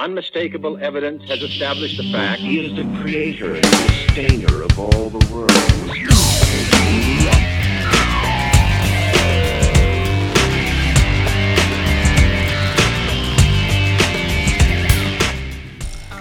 Unmistakable 0.00 0.78
evidence 0.80 1.24
has 1.24 1.42
established 1.42 1.96
the 1.96 2.08
fact. 2.12 2.40
He 2.40 2.64
is 2.64 2.76
the 2.76 2.84
creator 3.00 3.56
and 3.56 3.66
sustainer 3.66 4.62
of 4.62 4.78
all 4.78 5.10
the 5.10 5.26
worlds. 5.34 5.78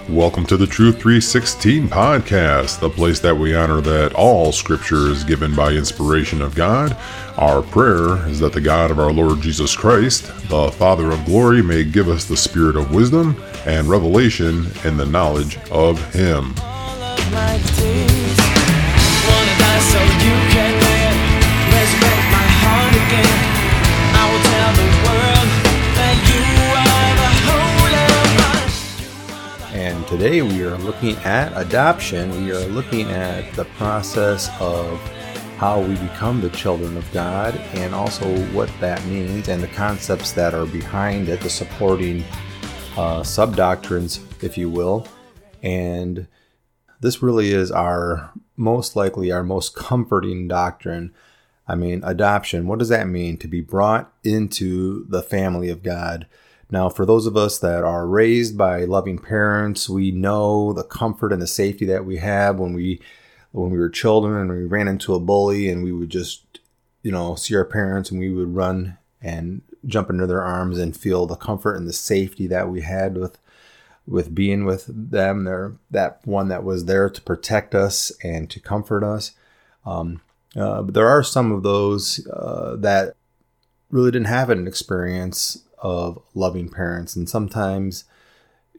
Welcome 0.09 0.47
to 0.47 0.57
the 0.57 0.65
True 0.65 0.91
316 0.91 1.87
podcast, 1.89 2.79
the 2.79 2.89
place 2.89 3.19
that 3.19 3.35
we 3.35 3.53
honor 3.53 3.81
that 3.81 4.15
all 4.15 4.51
scripture 4.51 5.09
is 5.09 5.23
given 5.23 5.55
by 5.55 5.73
inspiration 5.73 6.41
of 6.41 6.55
God. 6.55 6.97
Our 7.37 7.61
prayer 7.61 8.27
is 8.27 8.39
that 8.39 8.53
the 8.53 8.61
God 8.61 8.89
of 8.89 8.97
our 8.99 9.11
Lord 9.11 9.41
Jesus 9.41 9.75
Christ, 9.75 10.25
the 10.49 10.71
Father 10.71 11.11
of 11.11 11.23
glory, 11.25 11.61
may 11.61 11.83
give 11.83 12.09
us 12.09 12.25
the 12.25 12.37
spirit 12.37 12.75
of 12.75 12.91
wisdom 12.91 13.39
and 13.67 13.89
revelation 13.89 14.65
in 14.85 14.95
the 14.95 15.05
knowledge 15.05 15.57
of 15.71 16.01
Him. 16.13 16.53
And 29.73 30.07
today 30.07 30.41
we 30.41 30.63
are 30.63 30.77
looking 30.77 31.17
at 31.17 31.51
adoption. 31.55 32.45
We 32.45 32.51
are 32.51 32.65
looking 32.67 33.11
at 33.11 33.53
the 33.53 33.65
process 33.65 34.49
of 34.61 34.97
how 35.57 35.81
we 35.81 35.95
become 35.95 36.39
the 36.39 36.51
children 36.51 36.95
of 36.95 37.11
God 37.11 37.55
and 37.73 37.93
also 37.93 38.25
what 38.53 38.69
that 38.79 39.03
means 39.07 39.49
and 39.49 39.61
the 39.61 39.67
concepts 39.67 40.31
that 40.33 40.53
are 40.53 40.65
behind 40.65 41.27
it, 41.27 41.41
the 41.41 41.49
supporting 41.49 42.23
uh, 42.97 43.21
sub 43.21 43.55
doctrines, 43.55 44.19
if 44.41 44.57
you 44.57 44.69
will. 44.69 45.07
And 45.61 46.27
this 46.99 47.21
really 47.21 47.51
is 47.51 47.71
our 47.71 48.31
most 48.55 48.95
likely 48.95 49.31
our 49.31 49.43
most 49.43 49.75
comforting 49.75 50.47
doctrine. 50.47 51.13
I 51.67 51.75
mean, 51.75 52.01
adoption, 52.03 52.67
what 52.67 52.79
does 52.79 52.89
that 52.89 53.07
mean? 53.07 53.37
To 53.37 53.47
be 53.47 53.61
brought 53.61 54.11
into 54.23 55.05
the 55.09 55.21
family 55.21 55.69
of 55.69 55.83
God. 55.83 56.25
Now, 56.71 56.89
for 56.89 57.05
those 57.05 57.27
of 57.27 57.37
us 57.37 57.59
that 57.59 57.83
are 57.83 58.07
raised 58.07 58.57
by 58.57 58.83
loving 58.83 59.19
parents, 59.19 59.87
we 59.87 60.11
know 60.11 60.73
the 60.73 60.83
comfort 60.83 61.31
and 61.31 61.41
the 61.41 61.47
safety 61.47 61.85
that 61.85 62.05
we 62.05 62.17
have 62.17 62.59
when 62.59 62.73
we 62.73 62.99
when 63.51 63.71
we 63.71 63.77
were 63.77 63.89
children 63.89 64.35
and 64.35 64.51
we 64.51 64.65
ran 64.65 64.87
into 64.87 65.15
a 65.15 65.19
bully 65.19 65.69
and 65.69 65.83
we 65.83 65.91
would 65.91 66.09
just, 66.09 66.59
you 67.03 67.11
know, 67.11 67.35
see 67.35 67.55
our 67.55 67.63
parents 67.63 68.11
and 68.11 68.19
we 68.19 68.29
would 68.29 68.53
run 68.53 68.97
and 69.21 69.61
jump 69.87 70.09
into 70.09 70.27
their 70.27 70.43
arms 70.43 70.77
and 70.77 70.95
feel 70.95 71.25
the 71.25 71.35
comfort 71.35 71.75
and 71.75 71.87
the 71.87 71.93
safety 71.93 72.45
that 72.47 72.69
we 72.69 72.81
had 72.81 73.17
with 73.17 73.39
with 74.05 74.33
being 74.33 74.63
with 74.65 74.85
them. 74.87 75.43
They're 75.43 75.73
that 75.91 76.21
one 76.25 76.47
that 76.47 76.63
was 76.63 76.85
there 76.85 77.09
to 77.09 77.21
protect 77.21 77.75
us 77.75 78.11
and 78.23 78.49
to 78.49 78.59
comfort 78.59 79.03
us. 79.03 79.31
Um, 79.85 80.21
uh, 80.55 80.81
but 80.83 80.93
there 80.93 81.07
are 81.07 81.23
some 81.23 81.51
of 81.51 81.63
those 81.63 82.25
uh, 82.27 82.75
that 82.77 83.15
really 83.91 84.11
didn't 84.11 84.27
have 84.27 84.49
an 84.49 84.67
experience 84.67 85.63
of 85.79 86.21
loving 86.33 86.69
parents, 86.69 87.15
and 87.15 87.29
sometimes 87.29 88.05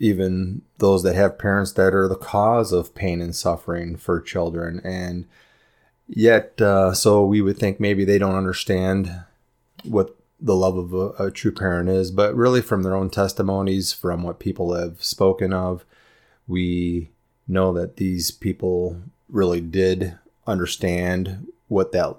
even 0.00 0.62
those 0.78 1.02
that 1.02 1.14
have 1.14 1.38
parents 1.38 1.72
that 1.72 1.94
are 1.94 2.08
the 2.08 2.16
cause 2.16 2.72
of 2.72 2.94
pain 2.94 3.20
and 3.20 3.34
suffering 3.34 3.96
for 3.96 4.20
children. 4.20 4.80
And 4.84 5.26
yet, 6.08 6.60
uh, 6.60 6.94
so 6.94 7.24
we 7.24 7.40
would 7.40 7.58
think 7.58 7.80
maybe 7.80 8.04
they 8.04 8.18
don't 8.18 8.36
understand 8.36 9.24
what 9.84 10.16
the 10.40 10.54
love 10.54 10.76
of 10.76 10.94
a, 10.94 11.24
a 11.26 11.30
true 11.30 11.52
parent 11.52 11.88
is, 11.88 12.10
but 12.10 12.34
really 12.34 12.60
from 12.60 12.82
their 12.82 12.94
own 12.94 13.10
testimonies, 13.10 13.92
from 13.92 14.22
what 14.22 14.38
people 14.38 14.74
have 14.74 15.02
spoken 15.02 15.52
of, 15.52 15.84
we 16.46 17.10
know 17.46 17.72
that 17.72 17.96
these 17.96 18.30
people 18.30 19.00
really 19.28 19.60
did 19.60 20.18
understand 20.46 21.46
what 21.68 21.92
that 21.92 22.16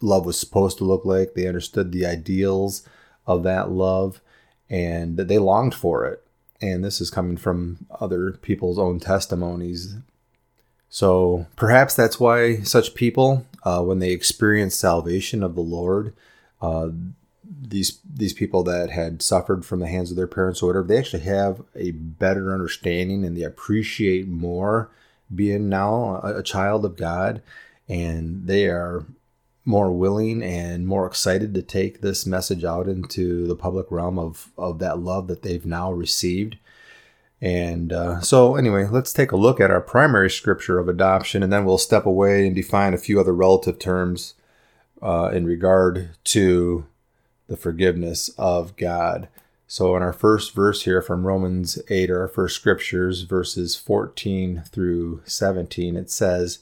love 0.00 0.26
was 0.26 0.38
supposed 0.38 0.78
to 0.78 0.84
look 0.84 1.04
like. 1.04 1.34
They 1.34 1.48
understood 1.48 1.92
the 1.92 2.06
ideals 2.06 2.86
of 3.26 3.42
that 3.44 3.70
love 3.70 4.20
and 4.68 5.16
that 5.16 5.28
they 5.28 5.38
longed 5.38 5.74
for 5.74 6.04
it. 6.06 6.22
And 6.60 6.84
this 6.84 7.00
is 7.00 7.10
coming 7.10 7.36
from 7.36 7.86
other 8.00 8.32
people's 8.32 8.78
own 8.78 9.00
testimonies. 9.00 9.96
So 10.88 11.46
perhaps 11.56 11.94
that's 11.94 12.20
why 12.20 12.60
such 12.62 12.94
people, 12.94 13.46
uh, 13.64 13.82
when 13.82 13.98
they 13.98 14.10
experience 14.10 14.76
salvation 14.76 15.42
of 15.42 15.54
the 15.54 15.60
Lord, 15.60 16.14
uh, 16.62 16.88
these 17.48 18.00
these 18.04 18.32
people 18.32 18.62
that 18.64 18.90
had 18.90 19.22
suffered 19.22 19.64
from 19.64 19.80
the 19.80 19.86
hands 19.86 20.10
of 20.10 20.16
their 20.16 20.26
parents 20.26 20.62
or 20.62 20.66
whatever, 20.66 20.86
they 20.86 20.98
actually 20.98 21.22
have 21.22 21.62
a 21.74 21.90
better 21.92 22.52
understanding 22.52 23.24
and 23.24 23.36
they 23.36 23.42
appreciate 23.42 24.28
more 24.28 24.90
being 25.34 25.68
now 25.68 26.20
a, 26.22 26.38
a 26.38 26.42
child 26.42 26.84
of 26.84 26.96
God, 26.96 27.42
and 27.88 28.46
they 28.46 28.66
are 28.66 29.04
more 29.64 29.90
willing 29.90 30.42
and 30.42 30.86
more 30.86 31.06
excited 31.06 31.52
to 31.52 31.62
take 31.62 32.00
this 32.00 32.24
message 32.24 32.64
out 32.64 32.86
into 32.86 33.46
the 33.46 33.56
public 33.56 33.86
realm 33.90 34.18
of 34.18 34.50
of 34.56 34.78
that 34.78 34.98
love 34.98 35.26
that 35.28 35.42
they've 35.42 35.66
now 35.66 35.92
received. 35.92 36.56
And 37.40 37.92
uh, 37.92 38.20
so, 38.22 38.56
anyway, 38.56 38.88
let's 38.90 39.12
take 39.12 39.30
a 39.30 39.36
look 39.36 39.60
at 39.60 39.70
our 39.70 39.80
primary 39.80 40.30
scripture 40.30 40.78
of 40.78 40.88
adoption, 40.88 41.42
and 41.42 41.52
then 41.52 41.64
we'll 41.64 41.78
step 41.78 42.06
away 42.06 42.46
and 42.46 42.56
define 42.56 42.94
a 42.94 42.98
few 42.98 43.20
other 43.20 43.34
relative 43.34 43.78
terms 43.78 44.34
uh, 45.02 45.30
in 45.34 45.44
regard 45.44 46.10
to 46.24 46.86
the 47.48 47.56
forgiveness 47.56 48.30
of 48.38 48.76
God. 48.76 49.28
So, 49.68 49.96
in 49.96 50.02
our 50.02 50.12
first 50.12 50.54
verse 50.54 50.82
here 50.84 51.02
from 51.02 51.26
Romans 51.26 51.78
8, 51.88 52.10
our 52.10 52.28
first 52.28 52.54
scriptures, 52.54 53.22
verses 53.22 53.74
14 53.74 54.62
through 54.70 55.22
17, 55.24 55.96
it 55.96 56.10
says, 56.10 56.60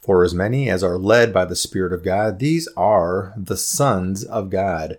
For 0.00 0.24
as 0.24 0.34
many 0.34 0.70
as 0.70 0.82
are 0.82 0.98
led 0.98 1.34
by 1.34 1.44
the 1.44 1.56
Spirit 1.56 1.92
of 1.92 2.02
God, 2.02 2.38
these 2.38 2.66
are 2.76 3.34
the 3.36 3.58
sons 3.58 4.24
of 4.24 4.48
God. 4.48 4.98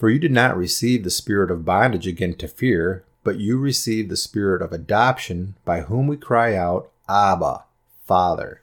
For 0.00 0.10
you 0.10 0.18
did 0.18 0.32
not 0.32 0.56
receive 0.56 1.04
the 1.04 1.10
spirit 1.10 1.50
of 1.50 1.64
bondage 1.64 2.06
again 2.06 2.34
to 2.36 2.48
fear, 2.48 3.04
but 3.22 3.38
you 3.38 3.58
received 3.58 4.10
the 4.10 4.16
spirit 4.16 4.62
of 4.62 4.72
adoption, 4.72 5.54
by 5.64 5.82
whom 5.82 6.06
we 6.06 6.16
cry 6.16 6.56
out, 6.56 6.90
Abba, 7.08 7.64
Father. 8.06 8.62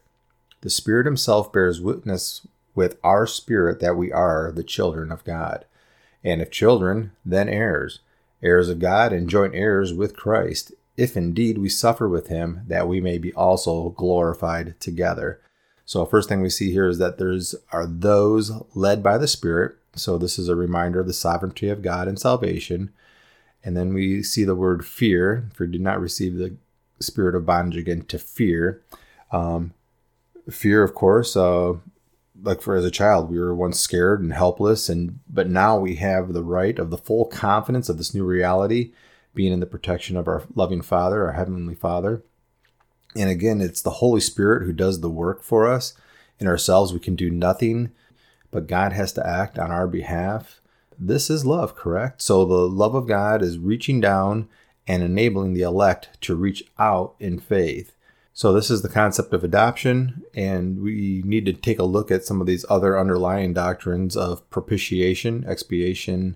The 0.61 0.69
Spirit 0.71 1.05
Himself 1.05 1.53
bears 1.53 1.79
witness 1.79 2.45
with 2.77 2.99
our 3.03 3.25
spirit 3.25 3.79
that 3.79 3.97
we 3.97 4.11
are 4.11 4.51
the 4.51 4.63
children 4.63 5.11
of 5.11 5.23
God. 5.25 5.65
And 6.23 6.41
if 6.41 6.51
children, 6.51 7.11
then 7.25 7.49
heirs, 7.49 7.99
heirs 8.43 8.69
of 8.69 8.77
God 8.77 9.11
and 9.11 9.29
joint 9.29 9.55
heirs 9.55 9.93
with 9.93 10.15
Christ, 10.15 10.71
if 10.95 11.17
indeed 11.17 11.57
we 11.57 11.69
suffer 11.69 12.07
with 12.07 12.27
Him, 12.27 12.61
that 12.67 12.87
we 12.87 13.01
may 13.01 13.17
be 13.17 13.33
also 13.33 13.89
glorified 13.89 14.79
together. 14.79 15.41
So, 15.85 16.05
first 16.05 16.29
thing 16.29 16.41
we 16.41 16.49
see 16.49 16.71
here 16.71 16.87
is 16.87 16.99
that 16.99 17.17
there's 17.17 17.55
are 17.71 17.87
those 17.87 18.51
led 18.75 19.01
by 19.01 19.17
the 19.17 19.27
Spirit. 19.27 19.75
So, 19.95 20.17
this 20.17 20.37
is 20.37 20.47
a 20.47 20.55
reminder 20.55 20.99
of 20.99 21.07
the 21.07 21.13
sovereignty 21.13 21.69
of 21.69 21.81
God 21.81 22.07
and 22.07 22.19
salvation. 22.19 22.91
And 23.63 23.75
then 23.75 23.93
we 23.93 24.21
see 24.21 24.43
the 24.43 24.55
word 24.55 24.85
fear, 24.85 25.49
for 25.53 25.65
did 25.65 25.81
not 25.81 25.99
receive 25.99 26.35
the 26.35 26.55
spirit 26.99 27.35
of 27.35 27.45
bondage 27.45 27.79
again 27.79 28.03
to 28.03 28.19
fear. 28.19 28.83
Um, 29.31 29.73
fear, 30.49 30.83
of 30.83 30.93
course, 30.93 31.35
uh, 31.35 31.73
like 32.43 32.61
for 32.61 32.75
as 32.75 32.85
a 32.85 32.91
child, 32.91 33.29
we 33.29 33.39
were 33.39 33.55
once 33.55 33.79
scared 33.79 34.21
and 34.21 34.33
helpless, 34.33 34.89
and 34.89 35.19
but 35.29 35.49
now 35.49 35.77
we 35.77 35.95
have 35.95 36.33
the 36.33 36.43
right 36.43 36.77
of 36.77 36.89
the 36.89 36.97
full 36.97 37.25
confidence 37.25 37.89
of 37.89 37.97
this 37.97 38.13
new 38.13 38.23
reality, 38.23 38.91
being 39.33 39.53
in 39.53 39.59
the 39.59 39.65
protection 39.65 40.17
of 40.17 40.27
our 40.27 40.43
loving 40.55 40.81
Father, 40.81 41.25
our 41.25 41.33
heavenly 41.33 41.75
Father. 41.75 42.23
And 43.15 43.29
again, 43.29 43.61
it's 43.61 43.81
the 43.81 43.89
Holy 43.91 44.21
Spirit 44.21 44.65
who 44.65 44.73
does 44.73 45.01
the 45.01 45.09
work 45.09 45.41
for 45.41 45.67
us. 45.67 45.93
In 46.39 46.47
ourselves, 46.47 46.93
we 46.93 46.99
can 46.99 47.15
do 47.15 47.31
nothing, 47.31 47.91
but 48.51 48.67
God 48.67 48.93
has 48.93 49.11
to 49.13 49.27
act 49.27 49.57
on 49.57 49.71
our 49.71 49.87
behalf. 49.87 50.61
This 50.99 51.29
is 51.29 51.45
love, 51.45 51.75
correct? 51.75 52.21
So 52.21 52.45
the 52.45 52.67
love 52.67 52.95
of 52.95 53.07
God 53.07 53.41
is 53.41 53.57
reaching 53.57 53.99
down 53.99 54.47
and 54.87 55.03
enabling 55.03 55.53
the 55.53 55.63
elect 55.63 56.09
to 56.21 56.35
reach 56.35 56.63
out 56.77 57.15
in 57.19 57.39
faith. 57.39 57.96
So 58.37 58.53
this 58.53 58.69
is 58.69 58.83
the 58.83 58.87
concept 58.87 59.33
of 59.33 59.43
adoption, 59.43 60.21
and 60.35 60.79
we 60.79 61.23
need 61.25 61.43
to 61.47 61.53
take 61.53 61.79
a 61.79 61.83
look 61.83 62.11
at 62.11 62.23
some 62.23 62.39
of 62.39 62.45
these 62.45 62.67
other 62.69 62.95
underlying 62.95 63.51
doctrines 63.51 64.15
of 64.15 64.47
propitiation, 64.51 65.43
expiation, 65.47 66.35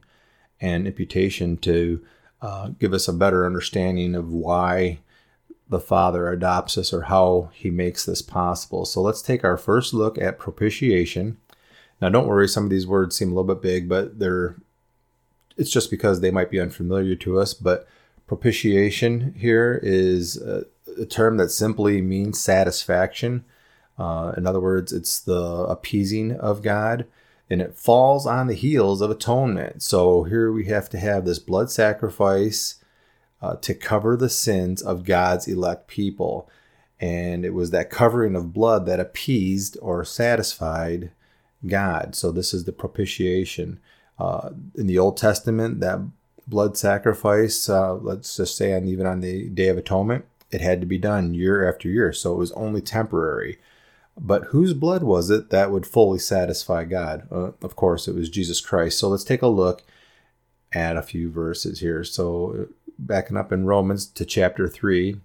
and 0.60 0.88
imputation 0.88 1.58
to 1.58 2.04
uh, 2.42 2.70
give 2.70 2.94
us 2.94 3.08
a 3.08 3.14
better 3.14 3.46
understanding 3.46 4.16
of 4.16 4.34
why 4.34 4.98
the 5.70 5.80
Father 5.80 6.28
adopts 6.28 6.76
us 6.76 6.92
or 6.92 7.04
how 7.04 7.52
He 7.54 7.70
makes 7.70 8.04
this 8.04 8.24
possible. 8.24 8.84
So 8.84 9.00
let's 9.00 9.22
take 9.22 9.44
our 9.44 9.56
first 9.56 9.94
look 9.94 10.18
at 10.18 10.40
propitiation. 10.40 11.38
Now, 12.02 12.10
don't 12.10 12.26
worry, 12.26 12.48
some 12.48 12.64
of 12.64 12.72
these 12.72 12.88
words 12.88 13.16
seem 13.16 13.32
a 13.32 13.36
little 13.36 13.54
bit 13.54 13.62
big, 13.62 13.88
but 13.88 14.18
they're 14.18 14.56
it's 15.56 15.70
just 15.70 15.92
because 15.92 16.20
they 16.20 16.32
might 16.32 16.50
be 16.50 16.60
unfamiliar 16.60 17.14
to 17.18 17.40
us. 17.40 17.54
But 17.54 17.88
propitiation 18.26 19.36
here 19.38 19.80
is 19.84 20.42
a, 20.42 20.66
a 21.00 21.06
term 21.06 21.38
that 21.38 21.50
simply 21.50 22.02
means 22.02 22.40
satisfaction. 22.40 23.46
Uh, 23.98 24.34
in 24.38 24.48
other 24.48 24.60
words, 24.60 24.92
it's 24.92 25.20
the 25.20 25.66
appeasing 25.70 26.34
of 26.34 26.62
God, 26.62 27.06
and 27.50 27.62
it 27.62 27.76
falls 27.76 28.26
on 28.26 28.48
the 28.48 28.54
heels 28.56 29.02
of 29.02 29.12
atonement. 29.12 29.84
So 29.84 30.24
here 30.24 30.52
we 30.52 30.66
have 30.66 30.90
to 30.90 30.98
have 30.98 31.26
this 31.26 31.40
blood 31.40 31.70
sacrifice 31.70 32.76
uh, 33.42 33.56
to 33.58 33.74
cover 33.74 34.16
the 34.16 34.30
sins 34.30 34.82
of 34.82 35.04
God's 35.04 35.48
elect 35.48 35.88
people. 35.88 36.50
And 37.00 37.44
it 37.44 37.54
was 37.54 37.72
that 37.72 37.90
covering 37.90 38.36
of 38.36 38.54
blood 38.54 38.86
that 38.86 39.00
appeased 39.00 39.78
or 39.82 40.06
satisfied 40.06 41.12
God. 41.66 42.16
So 42.16 42.32
this 42.32 42.54
is 42.54 42.66
the 42.66 42.72
propitiation. 42.72 43.80
Uh, 44.20 44.52
in 44.76 44.86
the 44.86 45.00
Old 45.00 45.18
Testament, 45.18 45.80
that 45.80 46.00
blood 46.48 46.78
sacrifice, 46.78 47.68
uh, 47.70 47.96
let's 47.96 48.38
just 48.38 48.56
say 48.56 48.74
on 48.76 48.86
even 48.86 49.08
on 49.08 49.22
the 49.22 49.50
Day 49.50 49.68
of 49.68 49.78
Atonement, 49.78 50.26
it 50.52 50.62
had 50.62 50.82
to 50.82 50.88
be 50.88 50.98
done 50.98 51.34
year 51.34 51.68
after 51.68 51.88
year. 51.88 52.12
So 52.14 52.34
it 52.34 52.38
was 52.38 52.52
only 52.54 52.82
temporary. 52.82 53.60
But 54.20 54.46
whose 54.46 54.74
blood 54.74 55.04
was 55.04 55.30
it 55.30 55.50
that 55.50 55.72
would 55.72 55.86
fully 55.86 56.20
satisfy 56.20 56.84
God? 56.84 57.28
Uh, 57.32 57.52
of 57.62 57.76
course, 57.76 58.08
it 58.08 58.16
was 58.16 58.30
Jesus 58.30 58.60
Christ. 58.60 59.00
So 59.00 59.10
let's 59.10 59.24
take 59.24 59.42
a 59.42 59.48
look 59.48 59.84
at 60.74 60.98
a 60.98 61.02
few 61.02 61.30
verses 61.30 61.80
here. 61.80 62.04
So, 62.04 62.68
backing 63.00 63.38
up 63.38 63.52
in 63.52 63.66
Romans 63.66 64.06
to 64.06 64.26
chapter 64.26 64.68
3, 64.68 65.20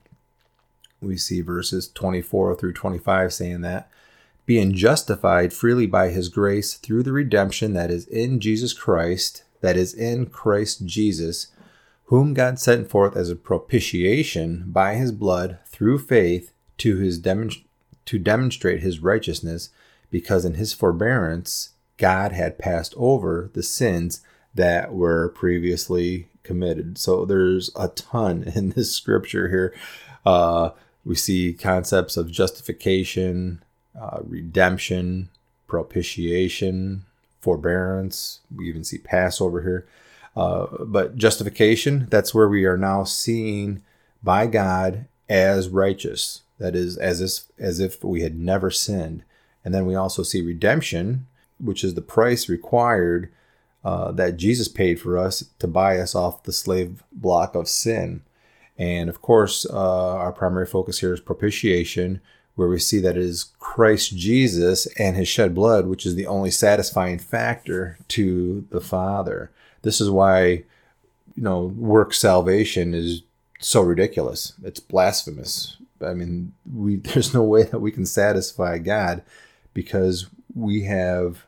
we 1.00 1.16
see 1.16 1.40
verses 1.40 1.88
24 1.88 2.56
through 2.56 2.72
25 2.72 3.32
saying 3.32 3.60
that 3.60 3.90
being 4.46 4.72
justified 4.72 5.52
freely 5.52 5.86
by 5.86 6.08
his 6.08 6.28
grace 6.28 6.74
through 6.74 7.02
the 7.02 7.12
redemption 7.12 7.72
that 7.74 7.90
is 7.90 8.06
in 8.06 8.38
Jesus 8.40 8.72
Christ, 8.72 9.42
that 9.60 9.76
is 9.76 9.92
in 9.92 10.26
Christ 10.26 10.86
Jesus, 10.86 11.48
whom 12.06 12.34
God 12.34 12.58
sent 12.58 12.88
forth 12.88 13.16
as 13.16 13.30
a 13.30 13.36
propitiation 13.36 14.64
by 14.68 14.94
his 14.94 15.12
blood 15.12 15.58
through 15.66 15.98
faith 15.98 16.52
to 16.78 16.96
his 16.96 17.18
demonstration 17.18 17.66
to 18.06 18.18
demonstrate 18.18 18.80
his 18.80 19.00
righteousness, 19.00 19.70
because 20.10 20.44
in 20.44 20.54
his 20.54 20.72
forbearance 20.72 21.70
God 21.96 22.32
had 22.32 22.58
passed 22.58 22.94
over 22.96 23.50
the 23.52 23.62
sins 23.62 24.20
that 24.54 24.94
were 24.94 25.28
previously 25.30 26.28
committed. 26.42 26.96
So 26.98 27.24
there's 27.24 27.70
a 27.76 27.88
ton 27.88 28.44
in 28.54 28.70
this 28.70 28.92
scripture 28.92 29.48
here. 29.48 29.74
Uh, 30.24 30.70
we 31.04 31.14
see 31.14 31.52
concepts 31.52 32.16
of 32.16 32.30
justification, 32.30 33.62
uh, 34.00 34.18
redemption, 34.22 35.28
propitiation, 35.66 37.04
forbearance. 37.40 38.40
We 38.54 38.68
even 38.68 38.84
see 38.84 38.98
Passover 38.98 39.62
here. 39.62 39.86
Uh, 40.36 40.66
but 40.80 41.16
justification, 41.16 42.06
that's 42.10 42.34
where 42.34 42.48
we 42.48 42.66
are 42.66 42.76
now 42.76 43.04
seen 43.04 43.82
by 44.22 44.46
God 44.46 45.06
as 45.28 45.68
righteous. 45.68 46.42
That 46.58 46.76
is, 46.76 46.96
as 46.96 47.20
if, 47.20 47.44
as 47.58 47.80
if 47.80 48.04
we 48.04 48.22
had 48.22 48.38
never 48.38 48.70
sinned. 48.70 49.24
And 49.64 49.74
then 49.74 49.86
we 49.86 49.94
also 49.94 50.22
see 50.22 50.42
redemption, 50.42 51.26
which 51.58 51.82
is 51.82 51.94
the 51.94 52.02
price 52.02 52.48
required 52.48 53.32
uh, 53.84 54.10
that 54.12 54.36
Jesus 54.36 54.68
paid 54.68 55.00
for 55.00 55.16
us 55.16 55.44
to 55.58 55.66
buy 55.66 55.98
us 55.98 56.14
off 56.14 56.42
the 56.42 56.52
slave 56.52 57.02
block 57.12 57.54
of 57.54 57.68
sin. 57.68 58.22
And 58.78 59.08
of 59.08 59.22
course, 59.22 59.66
uh, 59.68 60.16
our 60.16 60.32
primary 60.32 60.66
focus 60.66 61.00
here 61.00 61.14
is 61.14 61.20
propitiation, 61.20 62.20
where 62.56 62.68
we 62.68 62.78
see 62.78 63.00
that 63.00 63.16
it 63.16 63.22
is 63.22 63.52
Christ 63.58 64.16
Jesus 64.16 64.86
and 64.98 65.16
his 65.16 65.28
shed 65.28 65.54
blood, 65.54 65.86
which 65.86 66.04
is 66.04 66.14
the 66.14 66.26
only 66.26 66.50
satisfying 66.50 67.18
factor 67.18 67.98
to 68.08 68.66
the 68.70 68.80
Father. 68.80 69.50
This 69.82 70.00
is 70.00 70.10
why, 70.10 70.46
you 70.48 70.64
know, 71.36 71.64
work 71.64 72.12
salvation 72.14 72.94
is 72.94 73.22
so 73.60 73.80
ridiculous. 73.80 74.52
It's 74.62 74.80
blasphemous. 74.80 75.76
I 76.04 76.14
mean, 76.14 76.52
we 76.72 76.96
there's 76.96 77.34
no 77.34 77.42
way 77.42 77.64
that 77.64 77.80
we 77.80 77.92
can 77.92 78.06
satisfy 78.06 78.78
God 78.78 79.22
because 79.74 80.26
we 80.54 80.84
have 80.84 81.46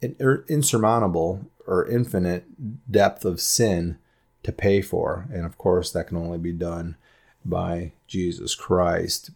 an 0.00 0.16
insurmountable 0.48 1.46
or 1.66 1.88
infinite 1.88 2.44
depth 2.90 3.24
of 3.24 3.40
sin 3.40 3.98
to 4.42 4.52
pay 4.52 4.80
for. 4.80 5.28
And 5.32 5.46
of 5.46 5.58
course, 5.58 5.92
that 5.92 6.08
can 6.08 6.16
only 6.16 6.38
be 6.38 6.52
done 6.52 6.96
by 7.44 7.92
Jesus 8.06 8.54
Christ. 8.54 9.30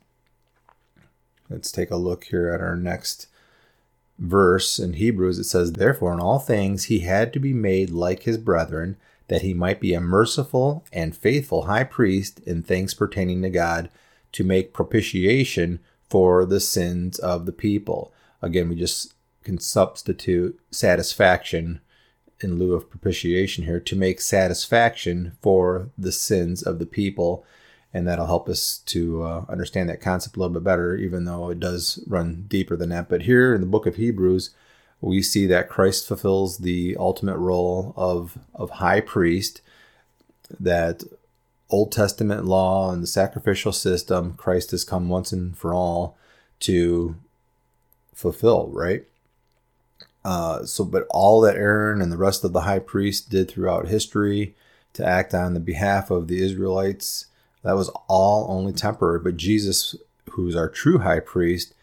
Let's 1.49 1.71
take 1.71 1.91
a 1.91 1.97
look 1.97 2.25
here 2.25 2.49
at 2.51 2.61
our 2.61 2.77
next 2.77 3.29
verse 4.19 4.79
in 4.79 4.95
Hebrews. 4.95 5.39
It 5.39 5.45
says, 5.45 5.73
Therefore, 5.73 6.13
in 6.13 6.21
all 6.21 6.39
things 6.39 6.85
he 6.85 7.01
had 7.01 7.33
to 7.33 7.39
be 7.39 7.53
made 7.53 7.91
like 7.91 8.23
his 8.23 8.39
brethren, 8.39 8.97
that 9.29 9.43
he 9.43 9.55
might 9.55 9.81
be 9.81 9.95
a 9.95 10.01
merciful 10.01 10.85
and 10.93 11.17
faithful 11.17 11.63
high 11.63 11.85
priest 11.85 12.41
in 12.41 12.63
things 12.63 12.95
pertaining 12.95 13.43
to 13.43 13.51
God, 13.51 13.91
to 14.33 14.45
make 14.45 14.73
propitiation 14.73 15.81
for 16.09 16.45
the 16.45 16.61
sins 16.61 17.19
of 17.19 17.47
the 17.47 17.53
people. 17.53 18.13
Again, 18.43 18.69
we 18.69 18.77
just 18.77 19.15
can 19.43 19.59
substitute 19.59 20.59
satisfaction 20.71 21.81
in 22.41 22.59
lieu 22.59 22.75
of 22.75 22.91
propitiation 22.91 23.65
here 23.65 23.81
to 23.81 23.97
make 23.97 24.21
satisfaction 24.21 25.33
for 25.41 25.91
the 25.97 26.13
sins 26.13 26.63
of 26.63 26.79
the 26.79 26.87
people. 26.87 27.45
And 27.95 28.07
that'll 28.07 28.27
help 28.27 28.49
us 28.49 28.79
to 28.87 29.23
uh, 29.23 29.45
understand 29.49 29.89
that 29.89 30.03
concept 30.03 30.37
a 30.37 30.41
little 30.41 30.53
bit 30.53 30.65
better, 30.65 30.97
even 30.97 31.25
though 31.25 31.51
it 31.51 31.61
does 31.61 32.03
run 32.07 32.45
deeper 32.49 32.77
than 32.77 32.91
that. 32.91 33.09
But 33.09 33.23
here 33.23 33.55
in 33.55 33.61
the 33.61 33.67
book 33.67 33.87
of 33.87 33.97
Hebrews, 33.97 34.51
we 35.01 35.23
see 35.23 35.47
that 35.47 35.69
Christ 35.69 36.07
fulfills 36.07 36.59
the 36.59 36.97
ultimate 36.99 37.39
role 37.39 37.95
of, 37.97 38.39
of 38.55 38.71
high 38.71 39.01
priest, 39.01 39.61
that 40.61 41.05
Old 41.69 41.91
Testament 41.91 42.45
law 42.45 42.93
and 42.93 43.03
the 43.03 43.07
sacrificial 43.07 43.73
system, 43.73 44.35
Christ 44.35 44.71
has 44.71 44.85
come 44.85 45.09
once 45.09 45.33
and 45.33 45.57
for 45.57 45.75
all 45.75 46.17
to 46.61 47.17
fulfill, 48.15 48.69
right? 48.69 49.05
Uh, 50.25 50.65
so, 50.65 50.85
but 50.85 51.07
all 51.11 51.41
that 51.41 51.57
Aaron 51.57 52.01
and 52.01 52.11
the 52.11 52.17
rest 52.17 52.45
of 52.45 52.53
the 52.53 52.63
high 52.63 52.79
priest 52.79 53.31
did 53.31 53.49
throughout 53.49 53.89
history 53.89 54.55
to 54.93 55.05
act 55.05 55.35
on 55.35 55.55
the 55.55 55.61
behalf 55.61 56.11
of 56.11 56.27
the 56.27 56.43
Israelites, 56.43 57.27
that 57.67 57.77
was 57.77 57.91
all 58.09 58.47
only 58.49 58.73
temporary. 58.73 59.19
But 59.19 59.37
Jesus, 59.37 59.97
who's 60.31 60.55
our 60.55 60.69
true 60.69 61.01
high 61.01 61.21
priest, 61.21 61.75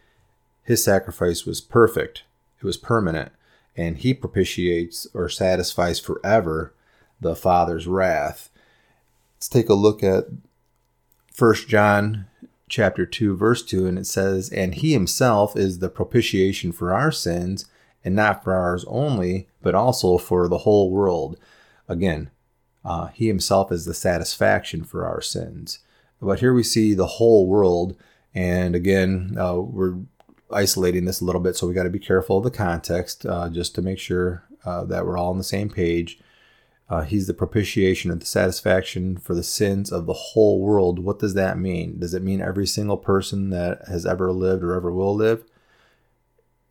his 0.64 0.84
sacrifice 0.84 1.46
was 1.46 1.62
perfect 1.62 2.24
it 2.64 2.66
was 2.66 2.78
permanent, 2.78 3.34
and 3.76 3.98
he 3.98 4.14
propitiates 4.14 5.06
or 5.14 5.28
satisfies 5.28 6.00
forever 6.00 6.74
the 7.20 7.36
Father's 7.36 7.88
wrath. 7.88 8.50
Let's 9.36 9.50
take 9.50 9.68
a 9.68 9.74
look 9.74 10.02
at 10.02 10.28
First 11.34 11.68
John 11.68 12.28
chapter 12.70 13.06
2 13.06 13.36
verse 13.36 13.62
2 13.64 13.86
and 13.86 14.00
it 14.00 14.08
says 14.08 14.50
and 14.50 14.74
he 14.74 14.94
himself 14.94 15.56
is 15.56 15.78
the 15.78 15.90
propitiation 15.90 16.72
for 16.72 16.92
our 16.92 17.12
sins 17.12 17.66
and 18.04 18.16
not 18.16 18.44
for 18.44 18.54
ours 18.54 18.84
only 18.88 19.48
but 19.62 19.76
also 19.76 20.18
for 20.18 20.48
the 20.48 20.60
whole 20.60 20.90
world 20.90 21.38
again 21.88 22.32
uh, 22.86 23.08
he 23.08 23.28
himself 23.28 23.72
is 23.72 23.86
the 23.86 23.94
satisfaction 23.94 24.84
for 24.84 25.06
our 25.06 25.22
sins 25.22 25.80
but 26.22 26.40
here 26.40 26.54
we 26.54 26.64
see 26.64 26.94
the 26.94 27.08
whole 27.08 27.48
world 27.48 27.96
and 28.34 28.76
again 28.76 29.36
uh, 29.40 29.56
we're 29.60 29.96
isolating 30.54 31.06
this 31.06 31.22
a 31.22 31.26
little 31.26 31.42
bit, 31.42 31.56
so 31.56 31.68
we 31.68 31.74
got 31.74 31.84
to 31.84 31.90
be 31.90 32.00
careful 32.00 32.38
of 32.38 32.44
the 32.44 32.52
context 32.52 33.26
uh, 33.26 33.50
just 33.50 33.76
to 33.76 33.82
make 33.82 34.00
sure 34.00 34.44
uh, 34.66 34.84
that 34.86 35.06
we're 35.06 35.18
all 35.18 35.32
on 35.32 35.38
the 35.38 35.44
same 35.44 35.70
page. 35.70 36.20
Uh, 36.90 37.02
he's 37.02 37.28
the 37.28 37.34
propitiation 37.34 38.12
and 38.12 38.22
the 38.22 38.26
satisfaction 38.26 39.18
for 39.18 39.34
the 39.34 39.44
sins 39.44 39.92
of 39.92 40.06
the 40.06 40.14
whole 40.14 40.60
world. 40.60 41.00
What 41.00 41.20
does 41.20 41.34
that 41.34 41.58
mean? 41.58 42.00
Does 42.00 42.14
it 42.14 42.22
mean 42.22 42.42
every 42.42 42.68
single 42.68 42.98
person 42.98 43.50
that 43.50 43.88
has 43.88 44.06
ever 44.06 44.32
lived 44.32 44.64
or 44.64 44.76
ever 44.76 44.92
will 44.92 45.16
live? 45.16 45.44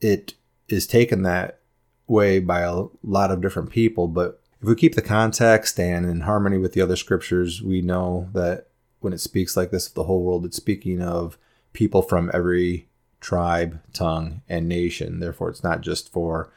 It 0.01 0.35
is 0.69 0.87
taken 0.87 1.23
that 1.23 1.61
way 2.07 2.39
by 2.39 2.61
a 2.61 2.85
lot 3.03 3.31
of 3.31 3.41
different 3.41 3.71
people, 3.71 4.07
but 4.07 4.42
if 4.63 4.69
we 4.69 4.77
keep 4.77 4.95
the 4.95 5.03
context 5.03 5.81
and 5.81 6.07
in 6.07 6.21
harmony 6.21 6.57
with 6.57 6.73
the 6.73 6.81
other 6.81 6.95
scriptures, 6.95 7.61
we 7.61 7.83
know 7.83 8.29
that 8.33 8.69
when 9.01 9.13
it 9.13 9.19
speaks 9.19 9.57
like 9.57 9.73
this 9.73 9.89
of 9.89 9.95
the 9.95 10.05
whole 10.05 10.23
world, 10.23 10.47
it's 10.47 10.57
speaking 10.57 11.03
of 11.03 11.37
people 11.73 12.01
from 12.01 12.31
every 12.33 12.89
tribe, 13.21 13.81
tongue, 13.93 14.43
and 14.49 14.69
nation. 14.69 15.19
Therefore, 15.19 15.51
it's 15.51 15.65
not 15.65 15.81
just 15.81 16.13
for 16.13 16.53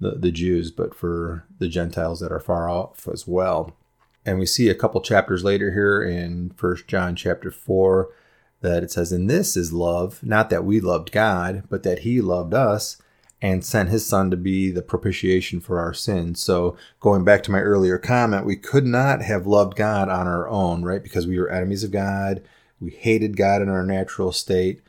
the, 0.00 0.12
the 0.12 0.30
Jews, 0.30 0.70
but 0.70 0.94
for 0.94 1.44
the 1.58 1.68
Gentiles 1.68 2.20
that 2.20 2.32
are 2.32 2.40
far 2.40 2.70
off 2.70 3.06
as 3.12 3.26
well. 3.26 3.76
And 4.24 4.38
we 4.38 4.46
see 4.46 4.70
a 4.70 4.74
couple 4.74 5.02
chapters 5.02 5.44
later 5.44 5.72
here 5.72 6.02
in 6.02 6.54
First 6.56 6.88
John 6.88 7.14
chapter 7.14 7.50
4 7.50 8.08
that 8.62 8.82
it 8.82 8.90
says, 8.90 9.12
In 9.12 9.26
this 9.26 9.58
is 9.58 9.74
love, 9.74 10.20
not 10.22 10.48
that 10.48 10.64
we 10.64 10.80
loved 10.80 11.12
God, 11.12 11.64
but 11.68 11.82
that 11.82 11.98
he 11.98 12.22
loved 12.22 12.54
us 12.54 12.96
and 13.42 13.64
sent 13.64 13.88
his 13.88 14.06
son 14.06 14.30
to 14.30 14.36
be 14.36 14.70
the 14.70 14.82
propitiation 14.82 15.60
for 15.60 15.80
our 15.80 15.92
sins. 15.92 16.40
So, 16.40 16.76
going 17.00 17.24
back 17.24 17.42
to 17.42 17.50
my 17.50 17.58
earlier 17.58 17.98
comment, 17.98 18.46
we 18.46 18.54
could 18.54 18.86
not 18.86 19.20
have 19.22 19.48
loved 19.48 19.76
God 19.76 20.08
on 20.08 20.28
our 20.28 20.48
own, 20.48 20.84
right? 20.84 21.02
Because 21.02 21.26
we 21.26 21.38
were 21.38 21.50
enemies 21.50 21.82
of 21.82 21.90
God. 21.90 22.40
We 22.80 22.92
hated 22.92 23.36
God 23.36 23.60
in 23.60 23.68
our 23.68 23.84
natural 23.84 24.30
state. 24.30 24.80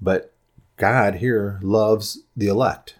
But 0.00 0.34
God 0.76 1.16
here 1.16 1.58
loves 1.62 2.22
the 2.36 2.48
elect. 2.48 2.96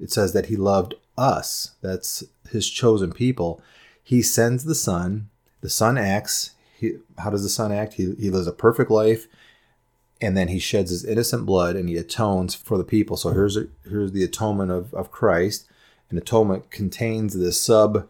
It 0.00 0.10
says 0.10 0.32
that 0.32 0.46
he 0.46 0.56
loved 0.56 0.94
us. 1.18 1.72
That's 1.82 2.24
his 2.50 2.70
chosen 2.70 3.12
people. 3.12 3.62
He 4.02 4.22
sends 4.22 4.64
the 4.64 4.74
Son. 4.74 5.28
The 5.60 5.70
Son 5.70 5.98
acts. 5.98 6.54
He, 6.78 6.94
how 7.18 7.28
does 7.28 7.42
the 7.42 7.48
Son 7.50 7.70
act? 7.70 7.94
He, 7.94 8.14
he 8.18 8.30
lives 8.30 8.46
a 8.46 8.52
perfect 8.52 8.90
life 8.90 9.28
and 10.22 10.36
then 10.36 10.48
he 10.48 10.60
sheds 10.60 10.90
his 10.90 11.04
innocent 11.04 11.44
blood 11.44 11.74
and 11.74 11.88
he 11.88 11.96
atones 11.96 12.54
for 12.54 12.78
the 12.78 12.84
people. 12.84 13.16
So 13.16 13.30
here's 13.30 13.56
a, 13.56 13.66
here's 13.88 14.12
the 14.12 14.22
atonement 14.22 14.70
of, 14.70 14.94
of 14.94 15.10
Christ. 15.10 15.66
And 16.08 16.18
atonement 16.18 16.70
contains 16.70 17.34
this 17.34 17.60
sub 17.60 18.08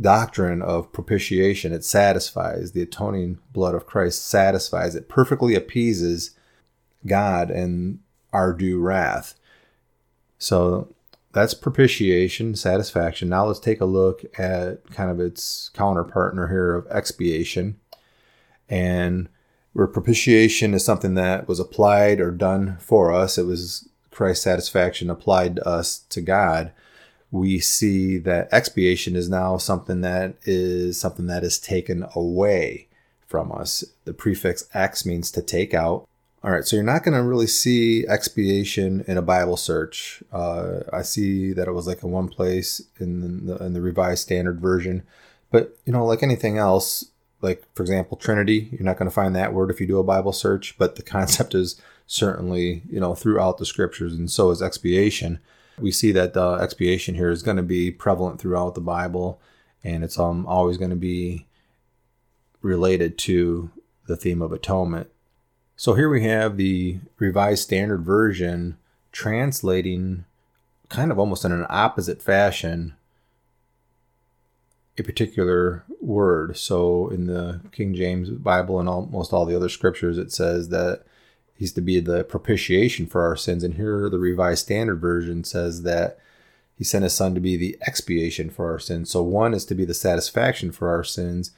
doctrine 0.00 0.62
of 0.62 0.92
propitiation. 0.92 1.72
It 1.72 1.84
satisfies 1.84 2.72
the 2.72 2.82
atoning 2.82 3.38
blood 3.52 3.74
of 3.74 3.86
Christ, 3.86 4.26
satisfies 4.26 4.94
it, 4.94 5.08
perfectly 5.08 5.54
appeases 5.54 6.30
God 7.06 7.50
and 7.50 7.98
our 8.32 8.54
due 8.54 8.80
wrath. 8.80 9.34
So 10.38 10.94
that's 11.32 11.52
propitiation, 11.52 12.56
satisfaction. 12.56 13.28
Now 13.28 13.46
let's 13.46 13.60
take 13.60 13.82
a 13.82 13.86
look 13.86 14.24
at 14.38 14.88
kind 14.90 15.10
of 15.10 15.20
its 15.20 15.70
counterpartner 15.74 16.48
here 16.48 16.74
of 16.74 16.86
expiation. 16.90 17.78
And 18.70 19.28
where 19.76 19.86
propitiation 19.86 20.72
is 20.72 20.82
something 20.82 21.16
that 21.16 21.46
was 21.46 21.60
applied 21.60 22.18
or 22.18 22.30
done 22.30 22.78
for 22.80 23.12
us, 23.12 23.36
it 23.36 23.42
was 23.42 23.86
Christ's 24.10 24.44
satisfaction 24.44 25.10
applied 25.10 25.56
to 25.56 25.68
us 25.68 25.98
to 26.08 26.22
God. 26.22 26.72
We 27.30 27.58
see 27.58 28.16
that 28.18 28.48
expiation 28.50 29.14
is 29.14 29.28
now 29.28 29.58
something 29.58 30.00
that 30.00 30.36
is 30.44 30.98
something 30.98 31.26
that 31.26 31.44
is 31.44 31.58
taken 31.58 32.06
away 32.14 32.88
from 33.26 33.52
us. 33.52 33.84
The 34.06 34.14
prefix 34.14 34.66
ex 34.72 35.04
means 35.04 35.30
to 35.32 35.42
take 35.42 35.74
out. 35.74 36.08
All 36.42 36.52
right, 36.52 36.64
so 36.64 36.76
you're 36.76 36.82
not 36.82 37.04
going 37.04 37.16
to 37.16 37.22
really 37.22 37.46
see 37.46 38.06
expiation 38.06 39.04
in 39.06 39.18
a 39.18 39.22
Bible 39.22 39.58
search. 39.58 40.22
Uh, 40.32 40.80
I 40.90 41.02
see 41.02 41.52
that 41.52 41.68
it 41.68 41.72
was 41.72 41.86
like 41.86 42.02
in 42.02 42.10
one 42.12 42.28
place 42.28 42.80
in 42.98 43.46
the, 43.46 43.56
in 43.56 43.74
the 43.74 43.82
Revised 43.82 44.22
Standard 44.22 44.58
Version, 44.58 45.02
but 45.50 45.76
you 45.84 45.92
know, 45.92 46.06
like 46.06 46.22
anything 46.22 46.56
else, 46.56 47.04
like 47.42 47.64
for 47.74 47.82
example, 47.82 48.16
Trinity, 48.16 48.68
you're 48.72 48.82
not 48.82 48.96
going 48.98 49.08
to 49.08 49.14
find 49.14 49.34
that 49.36 49.52
word 49.52 49.70
if 49.70 49.80
you 49.80 49.86
do 49.86 49.98
a 49.98 50.04
Bible 50.04 50.32
search. 50.32 50.76
But 50.78 50.96
the 50.96 51.02
concept 51.16 51.54
is 51.54 51.80
certainly 52.06 52.82
you 52.90 53.00
know 53.00 53.14
throughout 53.14 53.58
the 53.58 53.66
Scriptures, 53.66 54.14
and 54.14 54.30
so 54.30 54.50
is 54.50 54.62
expiation. 54.62 55.40
We 55.78 55.92
see 55.92 56.12
that 56.12 56.36
uh, 56.36 56.54
expiation 56.54 57.16
here 57.16 57.30
is 57.30 57.42
going 57.42 57.58
to 57.58 57.62
be 57.62 57.90
prevalent 57.90 58.40
throughout 58.40 58.74
the 58.74 58.80
Bible, 58.80 59.40
and 59.84 60.02
it's 60.02 60.18
um, 60.18 60.46
always 60.46 60.78
going 60.78 60.90
to 60.90 60.96
be 60.96 61.46
related 62.62 63.18
to 63.18 63.70
the 64.06 64.16
theme 64.16 64.40
of 64.40 64.52
atonement. 64.52 65.10
So 65.76 65.92
here 65.94 66.08
we 66.08 66.24
have 66.24 66.56
the 66.56 67.00
Revised 67.18 67.62
Standard 67.62 68.02
Version 68.02 68.78
translating 69.12 70.24
kind 70.88 71.10
of 71.10 71.18
almost 71.18 71.44
in 71.44 71.52
an 71.52 71.66
opposite 71.68 72.22
fashion 72.22 72.94
a 74.98 75.04
particular 75.04 75.84
word. 76.00 76.56
So 76.56 77.08
in 77.08 77.26
the 77.26 77.60
King 77.72 77.94
James 77.94 78.30
Bible 78.30 78.80
and 78.80 78.88
almost 78.88 79.32
all 79.32 79.46
the 79.46 79.56
other 79.56 79.68
scriptures, 79.68 80.18
it 80.18 80.32
says 80.32 80.68
that 80.70 81.04
he's 81.54 81.72
to 81.72 81.80
be 81.80 82.00
the 82.00 82.24
propitiation 82.24 83.06
for 83.06 83.24
our 83.24 83.36
sins. 83.36 83.64
And 83.64 83.74
here 83.74 84.08
the 84.08 84.18
Revised 84.18 84.64
Standard 84.64 85.00
Version 85.00 85.44
says 85.44 85.82
that 85.82 86.18
he 86.76 86.84
sent 86.84 87.04
his 87.04 87.14
son 87.14 87.34
to 87.34 87.40
be 87.40 87.56
the 87.56 87.78
expiation 87.86 88.50
for 88.50 88.70
our 88.70 88.78
sins. 88.78 89.10
So 89.10 89.22
one 89.22 89.54
is 89.54 89.64
to 89.66 89.74
be 89.74 89.84
the 89.84 89.94
satisfaction 89.94 90.72
for 90.72 90.90
our 90.90 91.04
sins, 91.04 91.52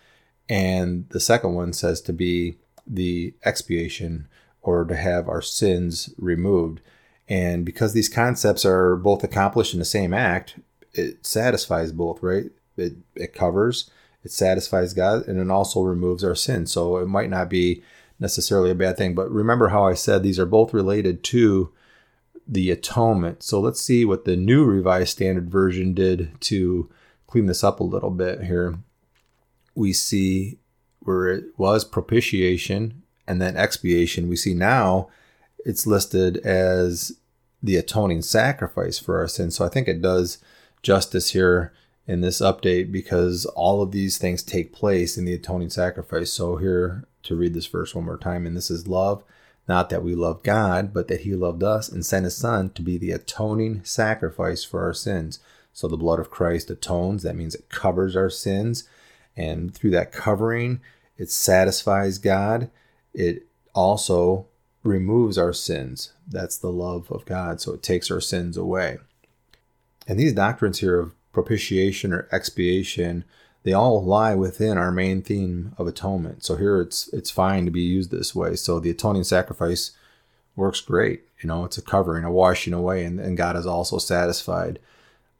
and 0.48 1.08
the 1.10 1.20
second 1.20 1.54
one 1.54 1.72
says 1.72 2.00
to 2.02 2.12
be 2.12 2.56
the 2.86 3.34
expiation 3.44 4.28
or 4.62 4.84
to 4.84 4.96
have 4.96 5.28
our 5.28 5.42
sins 5.42 6.10
removed. 6.18 6.80
And 7.28 7.66
because 7.66 7.92
these 7.92 8.08
concepts 8.08 8.64
are 8.64 8.96
both 8.96 9.22
accomplished 9.24 9.74
in 9.74 9.80
the 9.80 9.84
same 9.84 10.14
act, 10.14 10.58
it 10.94 11.26
satisfies 11.26 11.92
both, 11.92 12.22
right? 12.22 12.50
It, 12.78 12.94
it 13.14 13.34
covers, 13.34 13.90
it 14.22 14.30
satisfies 14.30 14.94
God, 14.94 15.26
and 15.26 15.38
it 15.38 15.50
also 15.50 15.82
removes 15.82 16.24
our 16.24 16.34
sins. 16.34 16.72
So 16.72 16.98
it 16.98 17.06
might 17.06 17.30
not 17.30 17.48
be 17.48 17.82
necessarily 18.18 18.70
a 18.70 18.76
bad 18.76 18.96
thing. 18.96 19.14
But 19.14 19.30
remember 19.30 19.68
how 19.68 19.84
I 19.84 19.94
said 19.94 20.22
these 20.22 20.38
are 20.38 20.46
both 20.46 20.74
related 20.74 21.22
to 21.24 21.72
the 22.46 22.70
atonement. 22.70 23.42
So 23.42 23.60
let's 23.60 23.80
see 23.80 24.04
what 24.04 24.24
the 24.24 24.36
new 24.36 24.64
Revised 24.64 25.10
Standard 25.10 25.50
Version 25.50 25.92
did 25.92 26.40
to 26.42 26.90
clean 27.26 27.46
this 27.46 27.62
up 27.62 27.80
a 27.80 27.84
little 27.84 28.10
bit 28.10 28.44
here. 28.44 28.78
We 29.74 29.92
see 29.92 30.58
where 31.00 31.28
it 31.28 31.44
was 31.56 31.84
propitiation 31.84 33.02
and 33.28 33.42
then 33.42 33.56
expiation, 33.56 34.28
we 34.28 34.36
see 34.36 34.54
now 34.54 35.08
it's 35.64 35.86
listed 35.86 36.38
as 36.38 37.18
the 37.62 37.76
atoning 37.76 38.22
sacrifice 38.22 38.98
for 38.98 39.18
our 39.18 39.28
sins. 39.28 39.54
So 39.54 39.66
I 39.66 39.68
think 39.68 39.86
it 39.86 40.00
does 40.00 40.38
justice 40.82 41.32
here 41.32 41.72
in 42.08 42.22
this 42.22 42.40
update 42.40 42.90
because 42.90 43.44
all 43.44 43.82
of 43.82 43.92
these 43.92 44.16
things 44.16 44.42
take 44.42 44.72
place 44.72 45.18
in 45.18 45.26
the 45.26 45.34
atoning 45.34 45.68
sacrifice. 45.68 46.32
So 46.32 46.56
here 46.56 47.06
to 47.24 47.36
read 47.36 47.52
this 47.52 47.66
verse 47.66 47.94
one 47.94 48.06
more 48.06 48.16
time, 48.16 48.46
and 48.46 48.56
this 48.56 48.70
is 48.70 48.88
love, 48.88 49.22
not 49.68 49.90
that 49.90 50.02
we 50.02 50.14
love 50.14 50.42
God, 50.42 50.94
but 50.94 51.08
that 51.08 51.20
He 51.20 51.34
loved 51.34 51.62
us 51.62 51.90
and 51.90 52.04
sent 52.04 52.24
His 52.24 52.36
Son 52.36 52.70
to 52.70 52.82
be 52.82 52.96
the 52.96 53.12
atoning 53.12 53.84
sacrifice 53.84 54.64
for 54.64 54.82
our 54.82 54.94
sins. 54.94 55.38
So 55.74 55.86
the 55.86 55.98
blood 55.98 56.18
of 56.18 56.30
Christ 56.30 56.70
atones, 56.70 57.22
that 57.22 57.36
means 57.36 57.54
it 57.54 57.68
covers 57.68 58.16
our 58.16 58.30
sins. 58.30 58.88
And 59.36 59.72
through 59.72 59.90
that 59.90 60.10
covering, 60.10 60.80
it 61.18 61.30
satisfies 61.30 62.18
God. 62.18 62.70
It 63.12 63.46
also 63.74 64.46
removes 64.82 65.36
our 65.36 65.52
sins. 65.52 66.14
That's 66.26 66.56
the 66.56 66.72
love 66.72 67.12
of 67.12 67.26
God. 67.26 67.60
So 67.60 67.74
it 67.74 67.82
takes 67.82 68.10
our 68.10 68.20
sins 68.20 68.56
away. 68.56 68.96
And 70.08 70.18
these 70.18 70.32
doctrines 70.32 70.80
here 70.80 70.98
of 70.98 71.14
propitiation 71.32 72.12
or 72.12 72.28
expiation, 72.32 73.24
they 73.62 73.72
all 73.72 74.02
lie 74.02 74.34
within 74.34 74.78
our 74.78 74.90
main 74.90 75.22
theme 75.22 75.74
of 75.78 75.86
atonement. 75.86 76.44
So 76.44 76.56
here 76.56 76.80
it's 76.80 77.08
it's 77.12 77.30
fine 77.30 77.64
to 77.64 77.70
be 77.70 77.82
used 77.82 78.10
this 78.10 78.34
way. 78.34 78.56
So 78.56 78.80
the 78.80 78.90
atoning 78.90 79.24
sacrifice 79.24 79.92
works 80.56 80.80
great. 80.80 81.22
You 81.40 81.48
know, 81.48 81.64
it's 81.64 81.78
a 81.78 81.82
covering, 81.82 82.24
a 82.24 82.32
washing 82.32 82.72
away, 82.72 83.04
and, 83.04 83.20
and 83.20 83.36
God 83.36 83.56
is 83.56 83.66
also 83.66 83.98
satisfied. 83.98 84.78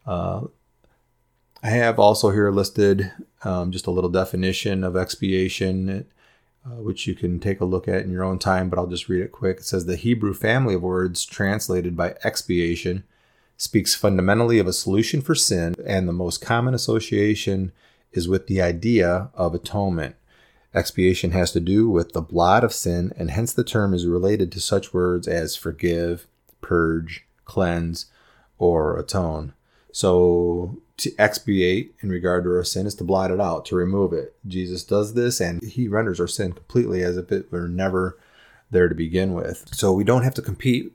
Uh, 0.07 0.43
I 1.63 1.71
have 1.71 1.99
also 1.99 2.31
here 2.31 2.51
listed 2.51 3.11
um, 3.43 3.73
just 3.73 3.87
a 3.87 3.91
little 3.91 4.11
definition 4.11 4.85
of 4.85 4.97
expiation, 4.97 6.07
uh, 6.65 6.81
which 6.83 7.07
you 7.07 7.15
can 7.15 7.41
take 7.41 7.61
a 7.61 7.65
look 7.65 7.89
at 7.89 8.03
in 8.03 8.13
your 8.13 8.23
own 8.23 8.39
time, 8.39 8.69
but 8.69 8.79
I'll 8.79 8.87
just 8.87 9.09
read 9.09 9.23
it 9.23 9.33
quick. 9.33 9.59
It 9.59 9.65
says 9.65 9.87
the 9.87 9.97
Hebrew 9.97 10.35
family 10.35 10.75
of 10.75 10.83
words 10.83 11.25
translated 11.27 11.97
by 11.97 12.15
expiation 12.23 13.05
speaks 13.59 13.95
fundamentally 13.95 14.59
of 14.59 14.67
a 14.67 14.73
solution 14.73 15.21
for 15.21 15.35
sin, 15.35 15.75
and 15.85 16.09
the 16.09 16.13
most 16.13 16.41
common 16.41 16.73
association 16.73 17.73
is 18.13 18.29
with 18.29 18.47
the 18.47 18.63
idea 18.63 19.29
of 19.35 19.55
atonement. 19.55 20.17
Expiation 20.73 21.33
has 21.33 21.53
to 21.53 21.61
do 21.61 21.91
with 21.91 22.13
the 22.13 22.23
blot 22.23 22.65
of 22.65 22.73
sin, 22.73 23.13
and 23.17 23.31
hence 23.31 23.53
the 23.53 23.65
term 23.65 23.93
is 23.93 24.07
related 24.07 24.51
to 24.53 24.61
such 24.61 24.95
words 24.95 25.27
as 25.29 25.57
forgive, 25.57 26.27
purge, 26.61 27.27
cleanse, 27.45 28.07
or 28.59 28.99
atone. 28.99 29.53
So 29.93 30.81
to 30.99 31.13
expiate 31.19 31.95
in 32.01 32.11
regard 32.11 32.45
to 32.45 32.51
our 32.51 32.65
sin 32.65 32.87
is 32.87 32.95
to 32.97 33.05
blot 33.05 33.31
it 33.31 33.41
out, 33.41 33.65
to 33.67 33.77
remove 33.77 34.13
it. 34.13 34.37
Jesus 34.47 34.85
does 34.85 35.15
this 35.15 35.41
and 35.41 35.63
he 35.63 35.89
renders 35.89 36.21
our 36.21 36.27
sin 36.27 36.53
completely 36.53 37.03
as 37.03 37.17
if 37.17 37.33
it 37.33 37.51
were 37.51 37.69
never 37.69 38.19
there 38.71 38.89
to 38.89 38.95
begin 38.95 39.33
with. 39.33 39.69
So 39.73 39.93
we 39.93 40.05
don't 40.05 40.25
have 40.25 40.35
to 40.35 40.43
compete 40.43 40.93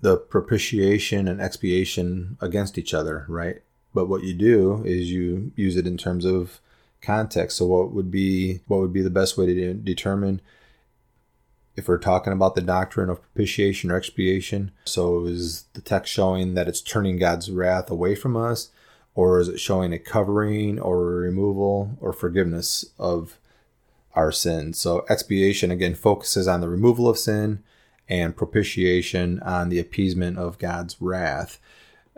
the 0.00 0.16
propitiation 0.16 1.26
and 1.26 1.40
expiation 1.40 2.36
against 2.40 2.78
each 2.78 2.94
other, 2.94 3.24
right? 3.28 3.62
But 3.94 4.08
what 4.08 4.22
you 4.22 4.34
do 4.34 4.82
is 4.84 5.10
you 5.10 5.52
use 5.56 5.76
it 5.76 5.86
in 5.86 5.96
terms 5.96 6.24
of 6.24 6.60
context. 7.00 7.56
So 7.56 7.66
what 7.66 7.92
would 7.92 8.10
be 8.10 8.60
what 8.66 8.80
would 8.80 8.92
be 8.92 9.02
the 9.02 9.10
best 9.10 9.36
way 9.36 9.46
to 9.46 9.74
determine 9.74 10.40
if 11.76 11.86
we're 11.88 11.98
talking 11.98 12.32
about 12.32 12.54
the 12.54 12.60
doctrine 12.60 13.10
of 13.10 13.22
propitiation 13.22 13.90
or 13.90 13.96
expiation? 13.96 14.72
So 14.84 15.24
is 15.24 15.64
the 15.72 15.80
text 15.80 16.12
showing 16.12 16.54
that 16.54 16.68
it's 16.68 16.80
turning 16.80 17.18
God's 17.18 17.50
wrath 17.50 17.90
away 17.90 18.14
from 18.14 18.36
us? 18.36 18.70
Or 19.14 19.40
is 19.40 19.48
it 19.48 19.58
showing 19.58 19.92
a 19.92 19.98
covering 19.98 20.78
or 20.78 21.00
a 21.00 21.16
removal 21.16 21.96
or 22.00 22.12
forgiveness 22.12 22.84
of 23.00 23.38
our 24.14 24.30
sins? 24.30 24.78
So 24.78 25.04
expiation 25.08 25.72
again 25.72 25.96
focuses 25.96 26.46
on 26.46 26.60
the 26.60 26.68
removal 26.68 27.08
of 27.08 27.18
sin 27.18 27.64
and 28.08 28.36
propitiation 28.36 29.40
on 29.40 29.68
the 29.68 29.78
appeasement 29.78 30.38
of 30.38 30.58
God's 30.58 30.96
wrath. 31.00 31.58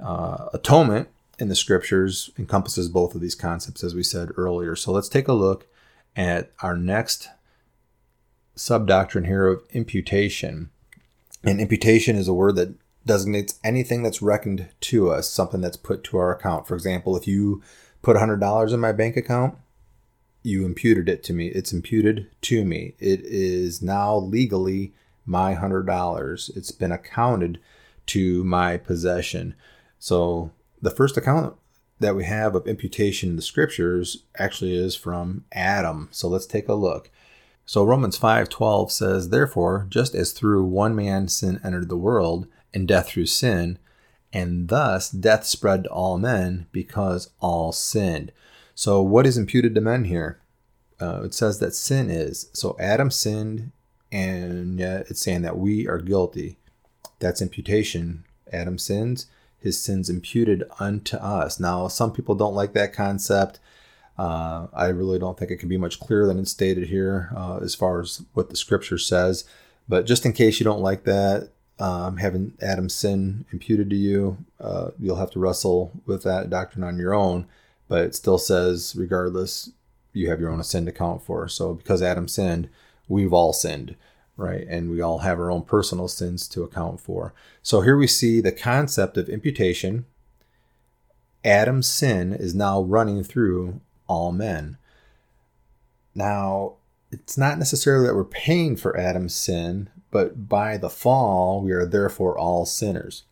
Uh, 0.00 0.48
atonement 0.52 1.08
in 1.38 1.48
the 1.48 1.54
scriptures 1.54 2.30
encompasses 2.38 2.88
both 2.88 3.14
of 3.14 3.20
these 3.20 3.34
concepts, 3.34 3.82
as 3.82 3.94
we 3.94 4.02
said 4.02 4.30
earlier. 4.36 4.76
So 4.76 4.92
let's 4.92 5.08
take 5.08 5.28
a 5.28 5.32
look 5.32 5.66
at 6.16 6.52
our 6.62 6.76
next 6.76 7.28
sub 8.54 8.86
doctrine 8.86 9.24
here 9.24 9.46
of 9.46 9.62
imputation. 9.70 10.70
And 11.42 11.60
imputation 11.60 12.16
is 12.16 12.28
a 12.28 12.34
word 12.34 12.56
that 12.56 12.74
designates 13.06 13.58
anything 13.64 14.02
that's 14.02 14.20
reckoned 14.20 14.68
to 14.80 15.10
us, 15.10 15.28
something 15.28 15.60
that's 15.60 15.76
put 15.76 16.04
to 16.04 16.18
our 16.18 16.34
account. 16.34 16.68
For 16.68 16.74
example, 16.74 17.16
if 17.16 17.26
you 17.26 17.62
put 18.02 18.16
$100 18.16 18.72
in 18.72 18.80
my 18.80 18.92
bank 18.92 19.16
account, 19.16 19.56
you 20.42 20.64
imputed 20.64 21.08
it 21.08 21.22
to 21.24 21.32
me. 21.32 21.48
It's 21.48 21.72
imputed 21.72 22.30
to 22.42 22.64
me. 22.64 22.94
It 22.98 23.20
is 23.22 23.82
now 23.82 24.16
legally 24.16 24.92
my 25.26 25.54
$100. 25.54 26.56
It's 26.56 26.70
been 26.70 26.92
accounted 26.92 27.60
to 28.06 28.42
my 28.44 28.76
possession. 28.76 29.54
So 29.98 30.50
the 30.82 30.90
first 30.90 31.16
account 31.16 31.56
that 32.00 32.16
we 32.16 32.24
have 32.24 32.54
of 32.54 32.66
imputation 32.66 33.30
in 33.30 33.36
the 33.36 33.42
scriptures 33.42 34.24
actually 34.38 34.74
is 34.74 34.96
from 34.96 35.44
Adam. 35.52 36.08
So 36.10 36.28
let's 36.28 36.46
take 36.46 36.68
a 36.68 36.74
look. 36.74 37.10
So 37.66 37.84
Romans 37.84 38.16
5:12 38.16 38.90
says, 38.90 39.28
"Therefore, 39.28 39.86
just 39.88 40.14
as 40.14 40.32
through 40.32 40.64
one 40.64 40.96
man 40.96 41.28
sin 41.28 41.60
entered 41.62 41.88
the 41.88 41.96
world, 41.96 42.46
and 42.74 42.88
death 42.88 43.08
through 43.08 43.26
sin, 43.26 43.78
and 44.32 44.68
thus 44.68 45.10
death 45.10 45.46
spread 45.46 45.84
to 45.84 45.90
all 45.90 46.18
men 46.18 46.66
because 46.72 47.30
all 47.38 47.70
sinned." 47.70 48.32
So, 48.74 49.02
what 49.02 49.26
is 49.26 49.36
imputed 49.36 49.74
to 49.74 49.80
men 49.80 50.04
here? 50.04 50.40
Uh, 51.00 51.22
it 51.22 51.34
says 51.34 51.58
that 51.58 51.74
sin 51.74 52.10
is. 52.10 52.48
So, 52.54 52.76
Adam 52.80 53.10
sinned, 53.10 53.72
and 54.12 54.78
yet 54.78 55.06
it's 55.08 55.20
saying 55.20 55.42
that 55.42 55.58
we 55.58 55.86
are 55.86 55.98
guilty. 55.98 56.58
That's 57.18 57.42
imputation. 57.42 58.24
Adam 58.52 58.78
sins, 58.78 59.26
his 59.58 59.80
sins 59.80 60.10
imputed 60.10 60.64
unto 60.78 61.16
us. 61.16 61.60
Now, 61.60 61.86
some 61.88 62.12
people 62.12 62.34
don't 62.34 62.54
like 62.54 62.72
that 62.72 62.92
concept. 62.92 63.60
Uh, 64.18 64.66
I 64.72 64.88
really 64.88 65.18
don't 65.18 65.38
think 65.38 65.50
it 65.50 65.58
can 65.58 65.68
be 65.68 65.76
much 65.76 66.00
clearer 66.00 66.26
than 66.26 66.38
it's 66.38 66.50
stated 66.50 66.88
here 66.88 67.30
uh, 67.34 67.58
as 67.62 67.74
far 67.74 68.00
as 68.00 68.22
what 68.34 68.50
the 68.50 68.56
scripture 68.56 68.98
says. 68.98 69.44
But 69.88 70.06
just 70.06 70.26
in 70.26 70.32
case 70.32 70.60
you 70.60 70.64
don't 70.64 70.82
like 70.82 71.04
that, 71.04 71.50
um, 71.78 72.18
having 72.18 72.52
Adam's 72.60 72.94
sin 72.94 73.46
imputed 73.52 73.88
to 73.90 73.96
you, 73.96 74.36
uh, 74.60 74.90
you'll 74.98 75.16
have 75.16 75.30
to 75.30 75.38
wrestle 75.38 75.92
with 76.04 76.22
that 76.24 76.50
doctrine 76.50 76.84
on 76.84 76.98
your 76.98 77.14
own. 77.14 77.46
But 77.88 78.04
it 78.04 78.14
still 78.14 78.38
says, 78.38 78.94
regardless, 78.96 79.70
you 80.12 80.28
have 80.28 80.40
your 80.40 80.50
own 80.50 80.62
sin 80.64 80.84
to 80.86 80.92
count 80.92 81.22
for. 81.22 81.48
So 81.48 81.74
because 81.74 82.02
Adam 82.02 82.28
sinned, 82.28 82.68
we've 83.10 83.32
all 83.32 83.52
sinned, 83.52 83.96
right? 84.36 84.66
And 84.68 84.90
we 84.90 85.00
all 85.00 85.18
have 85.18 85.38
our 85.38 85.50
own 85.50 85.62
personal 85.62 86.08
sins 86.08 86.48
to 86.48 86.62
account 86.62 87.00
for. 87.00 87.34
So 87.62 87.82
here 87.82 87.96
we 87.96 88.06
see 88.06 88.40
the 88.40 88.52
concept 88.52 89.18
of 89.18 89.28
imputation. 89.28 90.06
Adam's 91.44 91.88
sin 91.88 92.32
is 92.32 92.54
now 92.54 92.80
running 92.80 93.24
through 93.24 93.80
all 94.06 94.32
men. 94.32 94.78
Now, 96.14 96.76
it's 97.10 97.36
not 97.36 97.58
necessarily 97.58 98.06
that 98.06 98.14
we're 98.14 98.24
paying 98.24 98.76
for 98.76 98.96
Adam's 98.96 99.34
sin, 99.34 99.90
but 100.10 100.48
by 100.48 100.76
the 100.76 100.90
fall, 100.90 101.60
we 101.62 101.72
are 101.72 101.86
therefore 101.86 102.38
all 102.38 102.64
sinners. 102.64 103.24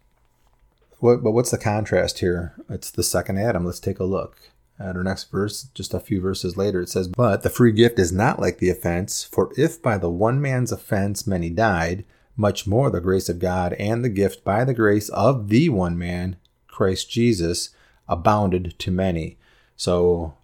What, 0.98 1.22
but 1.22 1.30
what's 1.30 1.52
the 1.52 1.58
contrast 1.58 2.18
here? 2.18 2.54
It's 2.68 2.90
the 2.90 3.04
second 3.04 3.38
Adam. 3.38 3.64
Let's 3.64 3.78
take 3.78 4.00
a 4.00 4.04
look. 4.04 4.50
At 4.80 4.96
our 4.96 5.02
next 5.02 5.30
verse, 5.30 5.64
just 5.74 5.92
a 5.92 6.00
few 6.00 6.20
verses 6.20 6.56
later, 6.56 6.80
it 6.80 6.88
says, 6.88 7.08
But 7.08 7.42
the 7.42 7.50
free 7.50 7.72
gift 7.72 7.98
is 7.98 8.12
not 8.12 8.38
like 8.38 8.58
the 8.58 8.70
offense, 8.70 9.24
for 9.24 9.52
if 9.56 9.82
by 9.82 9.98
the 9.98 10.10
one 10.10 10.40
man's 10.40 10.70
offense 10.70 11.26
many 11.26 11.50
died, 11.50 12.04
much 12.36 12.66
more 12.66 12.88
the 12.88 13.00
grace 13.00 13.28
of 13.28 13.40
God 13.40 13.72
and 13.74 14.04
the 14.04 14.08
gift 14.08 14.44
by 14.44 14.64
the 14.64 14.74
grace 14.74 15.08
of 15.08 15.48
the 15.48 15.68
one 15.68 15.98
man, 15.98 16.36
Christ 16.68 17.10
Jesus, 17.10 17.70
abounded 18.08 18.78
to 18.78 18.92
many. 18.92 19.36
So 19.76 20.34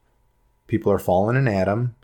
people 0.67 0.91
are 0.91 0.99
fallen 0.99 1.37
in 1.37 1.47
Adam, 1.47 1.95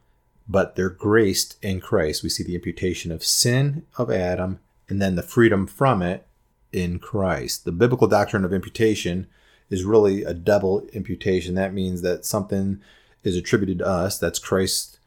but 0.48 0.76
they're 0.76 0.88
graced 0.88 1.56
in 1.62 1.80
Christ. 1.80 2.22
We 2.22 2.28
see 2.28 2.44
the 2.44 2.54
imputation 2.54 3.10
of 3.10 3.24
sin 3.24 3.84
of 3.98 4.10
Adam 4.10 4.60
and 4.88 5.02
then 5.02 5.16
the 5.16 5.22
freedom 5.22 5.66
from 5.66 6.02
it 6.02 6.26
in 6.72 7.00
Christ. 7.00 7.64
The 7.64 7.72
biblical 7.72 8.06
doctrine 8.06 8.44
of 8.44 8.52
imputation 8.52 9.26
is 9.70 9.84
really 9.84 10.24
a 10.24 10.34
double 10.34 10.86
imputation. 10.92 11.54
That 11.54 11.72
means 11.72 12.02
that 12.02 12.24
something 12.24 12.80
is 13.22 13.36
attributed 13.36 13.78
to 13.78 13.86
us, 13.86 14.18
that's 14.18 14.38
Christ's 14.38 14.98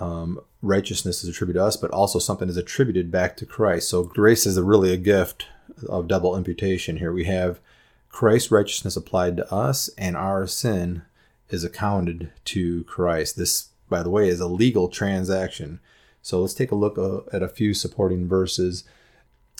um, 0.00 0.40
righteousness 0.60 1.22
is 1.22 1.30
attributed 1.30 1.60
to 1.60 1.64
us, 1.64 1.76
but 1.76 1.90
also 1.90 2.18
something 2.18 2.48
is 2.48 2.56
attributed 2.56 3.10
back 3.10 3.36
to 3.36 3.46
Christ. 3.46 3.88
So 3.88 4.02
grace 4.02 4.46
is 4.46 4.56
a, 4.56 4.62
really 4.62 4.92
a 4.92 4.96
gift 4.96 5.46
of 5.88 6.08
double 6.08 6.36
imputation 6.36 6.96
here. 6.96 7.12
We 7.12 7.24
have 7.24 7.60
Christ's 8.08 8.50
righteousness 8.50 8.96
applied 8.96 9.36
to 9.36 9.54
us, 9.54 9.88
and 9.98 10.16
our 10.16 10.46
sin 10.46 11.02
is 11.50 11.64
accounted 11.64 12.32
to 12.46 12.84
Christ. 12.84 13.36
This, 13.36 13.68
by 13.88 14.02
the 14.02 14.10
way, 14.10 14.28
is 14.28 14.40
a 14.40 14.48
legal 14.48 14.88
transaction. 14.88 15.80
So 16.22 16.40
let's 16.40 16.54
take 16.54 16.72
a 16.72 16.76
look 16.76 16.96
uh, 16.98 17.20
at 17.32 17.42
a 17.42 17.48
few 17.48 17.74
supporting 17.74 18.26
verses. 18.26 18.84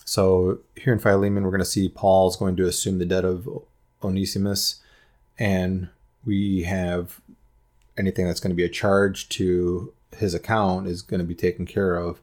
So 0.05 0.61
here 0.77 0.93
in 0.93 0.99
Philemon, 0.99 1.45
we're 1.45 1.51
going 1.51 1.59
to 1.61 1.65
see 1.65 1.89
Paul's 1.89 2.37
going 2.37 2.57
to 2.57 2.67
assume 2.67 2.99
the 2.99 3.07
debt 3.07 3.25
of 3.25 3.49
Onesimus, 4.05 4.81
and 5.39 5.89
we 6.25 6.63
have 6.63 7.21
anything 7.97 8.27
that's 8.27 8.41
going 8.41 8.51
to 8.51 8.57
be 8.57 8.65
a 8.65 8.69
charge 8.69 9.29
to 9.31 9.93
his 10.17 10.35
account 10.35 10.87
is 10.87 11.03
going 11.03 11.21
to 11.21 11.27
be 11.27 11.35
taken 11.35 11.67
care 11.67 11.97
of 11.97 12.21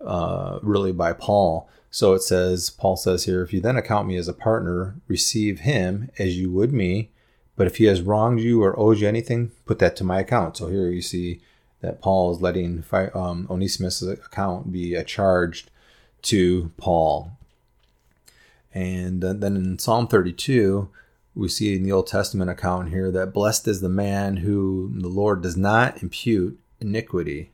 uh, 0.00 0.58
really 0.62 0.92
by 0.92 1.12
Paul. 1.12 1.68
So 1.90 2.12
it 2.14 2.22
says, 2.22 2.70
Paul 2.70 2.96
says 2.96 3.24
here, 3.24 3.42
if 3.42 3.52
you 3.52 3.60
then 3.60 3.76
account 3.76 4.06
me 4.06 4.16
as 4.16 4.28
a 4.28 4.34
partner, 4.34 4.96
receive 5.08 5.60
him 5.60 6.10
as 6.18 6.38
you 6.38 6.50
would 6.50 6.72
me. 6.72 7.10
But 7.56 7.66
if 7.66 7.76
he 7.76 7.84
has 7.84 8.02
wronged 8.02 8.40
you 8.40 8.62
or 8.62 8.78
owes 8.78 9.00
you 9.00 9.08
anything, 9.08 9.52
put 9.64 9.78
that 9.78 9.96
to 9.96 10.04
my 10.04 10.20
account. 10.20 10.58
So 10.58 10.66
here 10.66 10.90
you 10.90 11.00
see 11.00 11.40
that 11.80 12.02
Paul 12.02 12.34
is 12.34 12.42
letting 12.42 12.84
um, 13.14 13.46
Onesimus' 13.48 14.02
account 14.02 14.72
be 14.72 14.94
a 14.94 15.04
charged 15.04 15.70
to 16.22 16.70
Paul. 16.76 17.32
And 18.74 19.22
then 19.22 19.56
in 19.56 19.78
Psalm 19.78 20.06
32, 20.06 20.90
we 21.36 21.48
see 21.48 21.76
in 21.76 21.82
the 21.82 21.92
Old 21.92 22.06
Testament 22.06 22.50
account 22.50 22.88
here 22.88 23.10
that 23.10 23.34
blessed 23.34 23.68
is 23.68 23.82
the 23.82 23.90
man 23.90 24.38
who 24.38 24.90
the 24.96 25.08
Lord 25.08 25.42
does 25.42 25.56
not 25.56 26.02
impute 26.02 26.58
iniquity. 26.80 27.52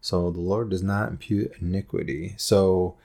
So 0.00 0.30
the 0.30 0.40
Lord 0.40 0.70
does 0.70 0.82
not 0.82 1.10
impute 1.10 1.52
iniquity. 1.60 2.34
So 2.38 2.96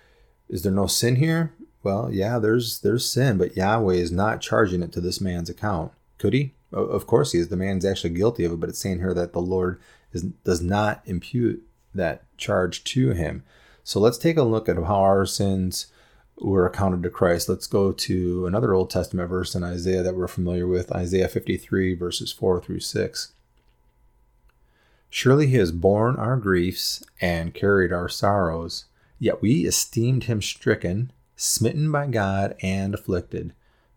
is 0.48 0.64
there 0.64 0.72
no 0.72 0.88
sin 0.88 1.18
here? 1.18 1.54
Well, 1.84 2.10
yeah, 2.12 2.40
there's 2.40 2.80
there's 2.80 3.10
sin, 3.10 3.38
but 3.38 3.58
Yahweh 3.58 3.96
is 3.96 4.12
not 4.12 4.42
charging 4.42 4.82
it 4.82 4.94
to 4.94 5.02
this 5.02 5.20
man's 5.20 5.50
account. 5.50 5.92
Could 6.18 6.34
he? 6.34 6.54
Of 6.72 7.06
course 7.06 7.34
he 7.34 7.40
is. 7.40 7.50
The 7.50 7.58
man's 7.58 7.86
actually 7.86 8.12
guilty 8.12 8.46
of 8.46 8.54
it, 8.54 8.60
but 8.60 8.70
it's 8.70 8.80
saying 8.80 9.00
here 9.00 9.14
that 9.14 9.34
the 9.34 9.42
Lord 9.42 9.80
is, 10.14 10.24
does 10.24 10.62
not 10.62 11.02
impute 11.06 11.62
that 11.94 12.24
charge 12.38 12.84
to 12.86 13.12
him. 13.12 13.44
So 13.84 14.00
let's 14.00 14.18
take 14.18 14.38
a 14.38 14.44
look 14.44 14.68
at 14.70 14.78
how 14.78 15.02
our 15.02 15.26
sins 15.26 15.88
were 16.38 16.66
accounted 16.66 17.02
to 17.04 17.10
Christ. 17.10 17.48
Let's 17.48 17.68
go 17.68 17.92
to 17.92 18.46
another 18.46 18.74
Old 18.74 18.90
Testament 18.90 19.30
verse 19.30 19.56
in 19.56 19.64
Isaiah 19.64 20.04
that 20.04 20.16
we're 20.16 20.28
familiar 20.28 20.68
with 20.68 20.92
Isaiah 20.92 21.30
53, 21.30 21.96
verses 21.96 22.32
4 22.32 22.62
through 22.62 22.82
6. 22.82 23.32
Surely 25.10 25.48
he 25.48 25.56
has 25.56 25.72
borne 25.72 26.18
our 26.18 26.36
griefs 26.36 27.04
and 27.22 27.54
carried 27.54 27.94
our 27.94 28.10
sorrows, 28.10 28.86
yet 29.18 29.42
we 29.42 29.66
esteemed 29.66 30.26
him 30.26 30.42
stricken, 30.42 31.12
smitten 31.38 31.90
by 31.90 32.08
God, 32.08 32.56
and 32.62 32.94
afflicted. 32.94 33.54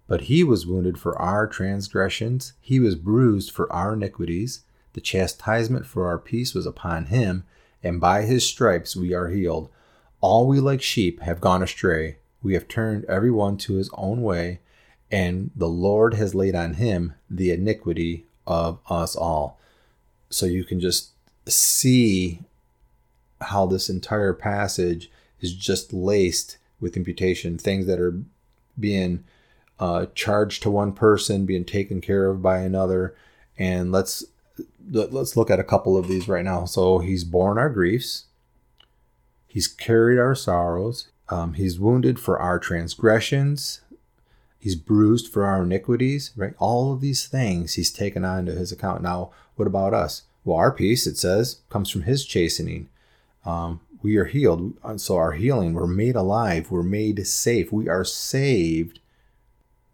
But 0.06 0.22
he 0.22 0.44
was 0.44 0.66
wounded 0.66 0.98
for 0.98 1.20
our 1.20 1.46
transgressions, 1.48 2.52
he 2.60 2.78
was 2.78 2.94
bruised 2.94 3.50
for 3.50 3.70
our 3.72 3.94
iniquities. 3.94 4.62
The 4.92 5.00
chastisement 5.00 5.86
for 5.86 6.06
our 6.06 6.18
peace 6.18 6.54
was 6.54 6.66
upon 6.66 7.06
him, 7.06 7.44
and 7.82 8.00
by 8.00 8.22
his 8.22 8.46
stripes 8.46 8.96
we 8.96 9.12
are 9.12 9.28
healed. 9.28 9.70
All 10.20 10.46
we 10.46 10.60
like 10.60 10.82
sheep 10.82 11.20
have 11.20 11.40
gone 11.40 11.62
astray 11.62 12.18
we 12.42 12.54
have 12.54 12.68
turned 12.68 13.04
every 13.06 13.30
one 13.30 13.56
to 13.58 13.74
his 13.74 13.90
own 13.94 14.22
way, 14.22 14.60
and 15.10 15.50
the 15.56 15.68
Lord 15.68 16.14
has 16.14 16.34
laid 16.34 16.54
on 16.54 16.74
him 16.74 17.14
the 17.28 17.50
iniquity 17.50 18.26
of 18.46 18.78
us 18.88 19.16
all. 19.16 19.58
So 20.30 20.46
you 20.46 20.64
can 20.64 20.80
just 20.80 21.10
see 21.46 22.40
how 23.40 23.66
this 23.66 23.88
entire 23.88 24.32
passage 24.32 25.10
is 25.40 25.54
just 25.54 25.92
laced 25.92 26.58
with 26.80 26.96
imputation, 26.96 27.58
things 27.58 27.86
that 27.86 28.00
are 28.00 28.20
being 28.78 29.24
uh, 29.78 30.06
charged 30.14 30.62
to 30.62 30.70
one 30.70 30.92
person, 30.92 31.46
being 31.46 31.64
taken 31.64 32.00
care 32.00 32.26
of 32.26 32.42
by 32.42 32.58
another. 32.58 33.14
And 33.56 33.92
let's 33.92 34.24
let's 34.90 35.36
look 35.36 35.50
at 35.50 35.60
a 35.60 35.64
couple 35.64 35.96
of 35.96 36.08
these 36.08 36.28
right 36.28 36.44
now. 36.44 36.64
So 36.64 36.98
he's 36.98 37.24
borne 37.24 37.58
our 37.58 37.68
griefs, 37.68 38.24
he's 39.46 39.68
carried 39.68 40.18
our 40.18 40.34
sorrows, 40.34 41.08
um, 41.28 41.54
he's 41.54 41.78
wounded 41.78 42.18
for 42.18 42.38
our 42.38 42.58
transgressions. 42.58 43.80
He's 44.58 44.74
bruised 44.74 45.32
for 45.32 45.44
our 45.44 45.62
iniquities, 45.62 46.32
right? 46.36 46.54
All 46.58 46.92
of 46.92 47.00
these 47.00 47.26
things 47.26 47.74
he's 47.74 47.92
taken 47.92 48.24
on 48.24 48.46
to 48.46 48.52
his 48.52 48.72
account. 48.72 49.02
Now, 49.02 49.30
what 49.56 49.68
about 49.68 49.94
us? 49.94 50.22
Well, 50.44 50.56
our 50.56 50.72
peace, 50.72 51.06
it 51.06 51.16
says, 51.16 51.60
comes 51.68 51.90
from 51.90 52.02
his 52.02 52.24
chastening. 52.24 52.88
Um, 53.44 53.80
we 54.02 54.16
are 54.16 54.24
healed. 54.24 54.74
So, 54.96 55.16
our 55.16 55.32
healing, 55.32 55.74
we're 55.74 55.86
made 55.86 56.16
alive, 56.16 56.70
we're 56.70 56.82
made 56.82 57.26
safe, 57.26 57.72
we 57.72 57.88
are 57.88 58.04
saved 58.04 59.00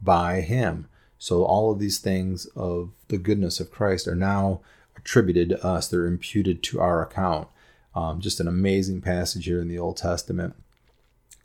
by 0.01 0.41
him. 0.41 0.87
So, 1.19 1.45
all 1.45 1.73
of 1.73 1.79
these 1.79 1.99
things 1.99 2.47
of 2.55 2.91
the 3.09 3.19
goodness 3.19 3.61
of 3.61 3.71
Christ 3.71 4.07
are 4.07 4.15
now 4.15 4.61
attributed 4.97 5.51
to 5.51 5.65
us, 5.65 5.89
they're 5.89 6.07
imputed 6.07 6.63
to 6.65 6.81
our 6.81 7.03
account. 7.03 7.49
Um, 7.95 8.21
just 8.21 8.41
an 8.41 8.49
amazing 8.49 9.01
passage 9.01 9.45
here 9.45 9.61
in 9.61 9.69
the 9.69 9.79
Old 9.79 9.97
Testament. 9.97 10.55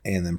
And 0.04 0.26
then 0.26 0.38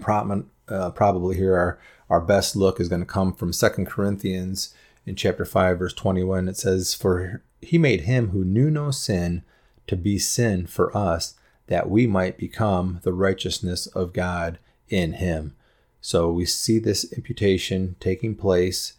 uh, 0.67 0.91
probably 0.91 1.37
here 1.37 1.55
our, 1.55 1.79
our 2.09 2.21
best 2.21 2.55
look 2.55 2.79
is 2.79 2.89
going 2.89 3.01
to 3.01 3.05
come 3.05 3.33
from 3.33 3.53
Second 3.53 3.85
Corinthians 3.87 4.73
in 5.05 5.15
chapter 5.15 5.45
5, 5.45 5.79
verse 5.79 5.93
21. 5.93 6.47
It 6.47 6.57
says, 6.57 6.93
For 6.93 7.43
he 7.61 7.77
made 7.77 8.01
him 8.01 8.29
who 8.29 8.43
knew 8.43 8.69
no 8.69 8.91
sin 8.91 9.43
to 9.87 9.95
be 9.95 10.17
sin 10.17 10.67
for 10.67 10.95
us, 10.95 11.35
that 11.67 11.89
we 11.89 12.07
might 12.07 12.37
become 12.37 12.99
the 13.03 13.13
righteousness 13.13 13.87
of 13.87 14.13
God 14.13 14.59
in 14.89 15.13
him. 15.13 15.55
So 16.01 16.31
we 16.31 16.45
see 16.45 16.79
this 16.79 17.11
imputation 17.13 17.95
taking 17.99 18.35
place. 18.35 18.93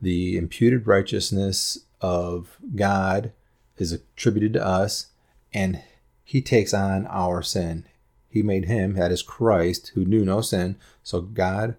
The 0.00 0.36
imputed 0.36 0.86
righteousness 0.86 1.78
of 2.00 2.56
God 2.74 3.32
is 3.76 3.92
attributed 3.92 4.52
to 4.54 4.64
us, 4.64 5.08
and 5.52 5.82
he 6.22 6.40
takes 6.40 6.72
on 6.72 7.06
our 7.06 7.42
sin 7.42 7.86
he 8.34 8.42
made 8.42 8.64
him, 8.64 8.94
that 8.94 9.12
is 9.12 9.22
Christ, 9.22 9.92
who 9.94 10.04
knew 10.04 10.24
no 10.24 10.40
sin. 10.40 10.74
So 11.04 11.20
God 11.20 11.76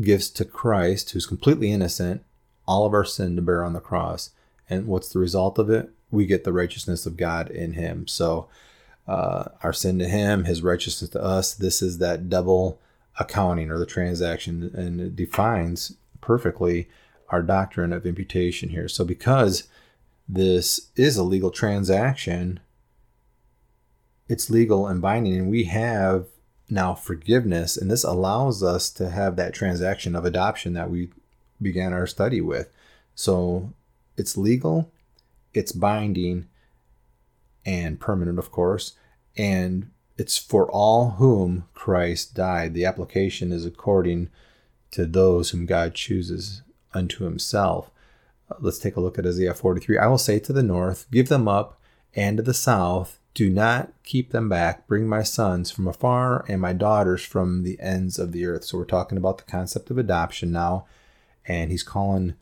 gives 0.00 0.30
to 0.30 0.44
Christ, 0.44 1.10
who's 1.10 1.26
completely 1.26 1.72
innocent, 1.72 2.22
all 2.68 2.86
of 2.86 2.94
our 2.94 3.04
sin 3.04 3.34
to 3.34 3.42
bear 3.42 3.64
on 3.64 3.72
the 3.72 3.80
cross. 3.80 4.30
And 4.68 4.86
what's 4.86 5.08
the 5.08 5.18
result 5.18 5.58
of 5.58 5.68
it? 5.68 5.90
We 6.12 6.24
get 6.24 6.44
the 6.44 6.52
righteousness 6.52 7.04
of 7.04 7.16
God 7.16 7.50
in 7.50 7.72
him. 7.72 8.06
So 8.06 8.48
uh, 9.08 9.46
our 9.64 9.72
sin 9.72 9.98
to 9.98 10.08
him, 10.08 10.44
his 10.44 10.62
righteousness 10.62 11.10
to 11.10 11.22
us. 11.22 11.52
This 11.52 11.82
is 11.82 11.98
that 11.98 12.28
double 12.28 12.78
accounting 13.18 13.72
or 13.72 13.78
the 13.78 13.86
transaction, 13.86 14.70
and 14.72 15.00
it 15.00 15.16
defines 15.16 15.96
perfectly 16.20 16.88
our 17.30 17.42
doctrine 17.42 17.92
of 17.92 18.06
imputation 18.06 18.68
here. 18.68 18.86
So 18.86 19.04
because 19.04 19.64
this 20.28 20.90
is 20.94 21.16
a 21.16 21.24
legal 21.24 21.50
transaction, 21.50 22.60
it's 24.30 24.48
legal 24.48 24.86
and 24.86 25.02
binding, 25.02 25.34
and 25.34 25.50
we 25.50 25.64
have 25.64 26.28
now 26.70 26.94
forgiveness, 26.94 27.76
and 27.76 27.90
this 27.90 28.04
allows 28.04 28.62
us 28.62 28.88
to 28.90 29.10
have 29.10 29.34
that 29.34 29.52
transaction 29.52 30.14
of 30.14 30.24
adoption 30.24 30.72
that 30.74 30.88
we 30.88 31.10
began 31.60 31.92
our 31.92 32.06
study 32.06 32.40
with. 32.40 32.72
So 33.16 33.72
it's 34.16 34.36
legal, 34.36 34.92
it's 35.52 35.72
binding, 35.72 36.46
and 37.66 37.98
permanent, 37.98 38.38
of 38.38 38.52
course, 38.52 38.92
and 39.36 39.90
it's 40.16 40.38
for 40.38 40.70
all 40.70 41.10
whom 41.10 41.64
Christ 41.74 42.32
died. 42.32 42.72
The 42.72 42.84
application 42.84 43.50
is 43.50 43.66
according 43.66 44.30
to 44.92 45.06
those 45.06 45.50
whom 45.50 45.66
God 45.66 45.94
chooses 45.96 46.62
unto 46.94 47.24
himself. 47.24 47.90
Let's 48.60 48.78
take 48.78 48.94
a 48.94 49.00
look 49.00 49.18
at 49.18 49.26
Isaiah 49.26 49.54
43. 49.54 49.98
I 49.98 50.06
will 50.06 50.18
say 50.18 50.38
to 50.38 50.52
the 50.52 50.62
north, 50.62 51.10
Give 51.10 51.28
them 51.28 51.48
up, 51.48 51.80
and 52.14 52.36
to 52.36 52.44
the 52.44 52.54
south, 52.54 53.19
Do 53.32 53.48
not 53.48 53.92
keep 54.02 54.30
them 54.30 54.48
back. 54.48 54.86
Bring 54.86 55.08
my 55.08 55.22
sons 55.22 55.70
from 55.70 55.86
afar 55.86 56.44
and 56.48 56.60
my 56.60 56.72
daughters 56.72 57.24
from 57.24 57.62
the 57.62 57.78
ends 57.80 58.18
of 58.18 58.32
the 58.32 58.44
earth. 58.44 58.64
So 58.64 58.78
we're 58.78 58.84
talking 58.84 59.18
about 59.18 59.38
the 59.38 59.44
concept 59.44 59.90
of 59.90 59.98
adoption 59.98 60.50
now. 60.50 60.86
And 61.46 61.70
he's 61.70 61.82
calling 61.82 62.34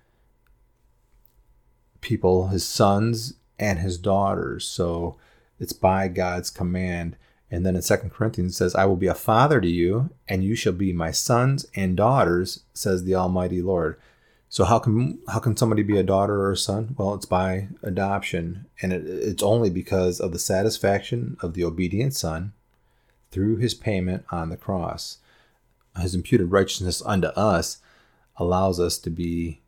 people 2.01 2.48
his 2.48 2.64
sons 2.64 3.35
and 3.59 3.79
his 3.79 3.98
daughters. 3.98 4.66
So 4.66 5.16
it's 5.59 5.72
by 5.72 6.09
God's 6.09 6.51
command. 6.51 7.16
And 7.51 7.64
then 7.64 7.77
in 7.77 7.83
Second 7.83 8.11
Corinthians 8.11 8.57
says, 8.57 8.74
I 8.74 8.85
will 8.85 8.96
be 8.96 9.07
a 9.07 9.14
father 9.14 9.61
to 9.61 9.68
you, 9.68 10.11
and 10.29 10.44
you 10.44 10.55
shall 10.55 10.74
be 10.74 10.92
my 10.92 11.11
sons 11.11 11.64
and 11.74 11.96
daughters, 11.96 12.64
says 12.74 13.05
the 13.05 13.14
Almighty 13.14 13.62
Lord. 13.62 13.98
So 14.50 14.64
how 14.64 14.78
can 14.78 15.18
how 15.28 15.40
can 15.40 15.56
somebody 15.56 15.82
be 15.82 15.98
a 15.98 16.02
daughter 16.02 16.40
or 16.40 16.52
a 16.52 16.56
son? 16.56 16.94
Well, 16.96 17.14
it's 17.14 17.26
by 17.26 17.68
adoption, 17.82 18.66
and 18.80 18.92
it, 18.92 19.04
it's 19.06 19.42
only 19.42 19.68
because 19.68 20.20
of 20.20 20.32
the 20.32 20.38
satisfaction 20.38 21.37
of 21.42 21.54
the 21.54 21.64
obedient 21.64 22.14
son 22.14 22.54
through 23.30 23.56
his 23.56 23.74
payment 23.74 24.24
on 24.30 24.48
the 24.48 24.56
cross. 24.56 25.18
His 26.00 26.14
imputed 26.14 26.50
righteousness 26.50 27.02
unto 27.04 27.28
us 27.28 27.78
allows 28.37 28.80
us 28.80 28.98
to 28.98 29.11
be 29.11 29.61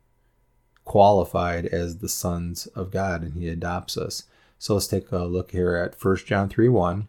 qualified 0.83 1.65
as 1.67 1.97
the 1.97 2.09
sons 2.09 2.65
of 2.67 2.91
God, 2.91 3.21
and 3.21 3.33
he 3.33 3.49
adopts 3.49 3.97
us. 3.97 4.23
So 4.57 4.73
let's 4.73 4.87
take 4.87 5.11
a 5.11 5.25
look 5.25 5.51
here 5.51 5.75
at 5.75 5.95
1 6.03 6.17
John 6.25 6.49
3 6.49 6.69
1. 6.69 7.07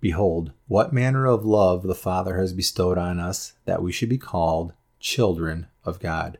Behold, 0.00 0.52
what 0.68 0.92
manner 0.92 1.26
of 1.26 1.44
love 1.44 1.82
the 1.82 1.94
Father 1.94 2.38
has 2.38 2.52
bestowed 2.52 2.96
on 2.96 3.18
us, 3.18 3.54
that 3.64 3.82
we 3.82 3.92
should 3.92 4.08
be 4.08 4.18
called 4.18 4.72
children 5.00 5.66
of 5.84 6.00
God. 6.00 6.38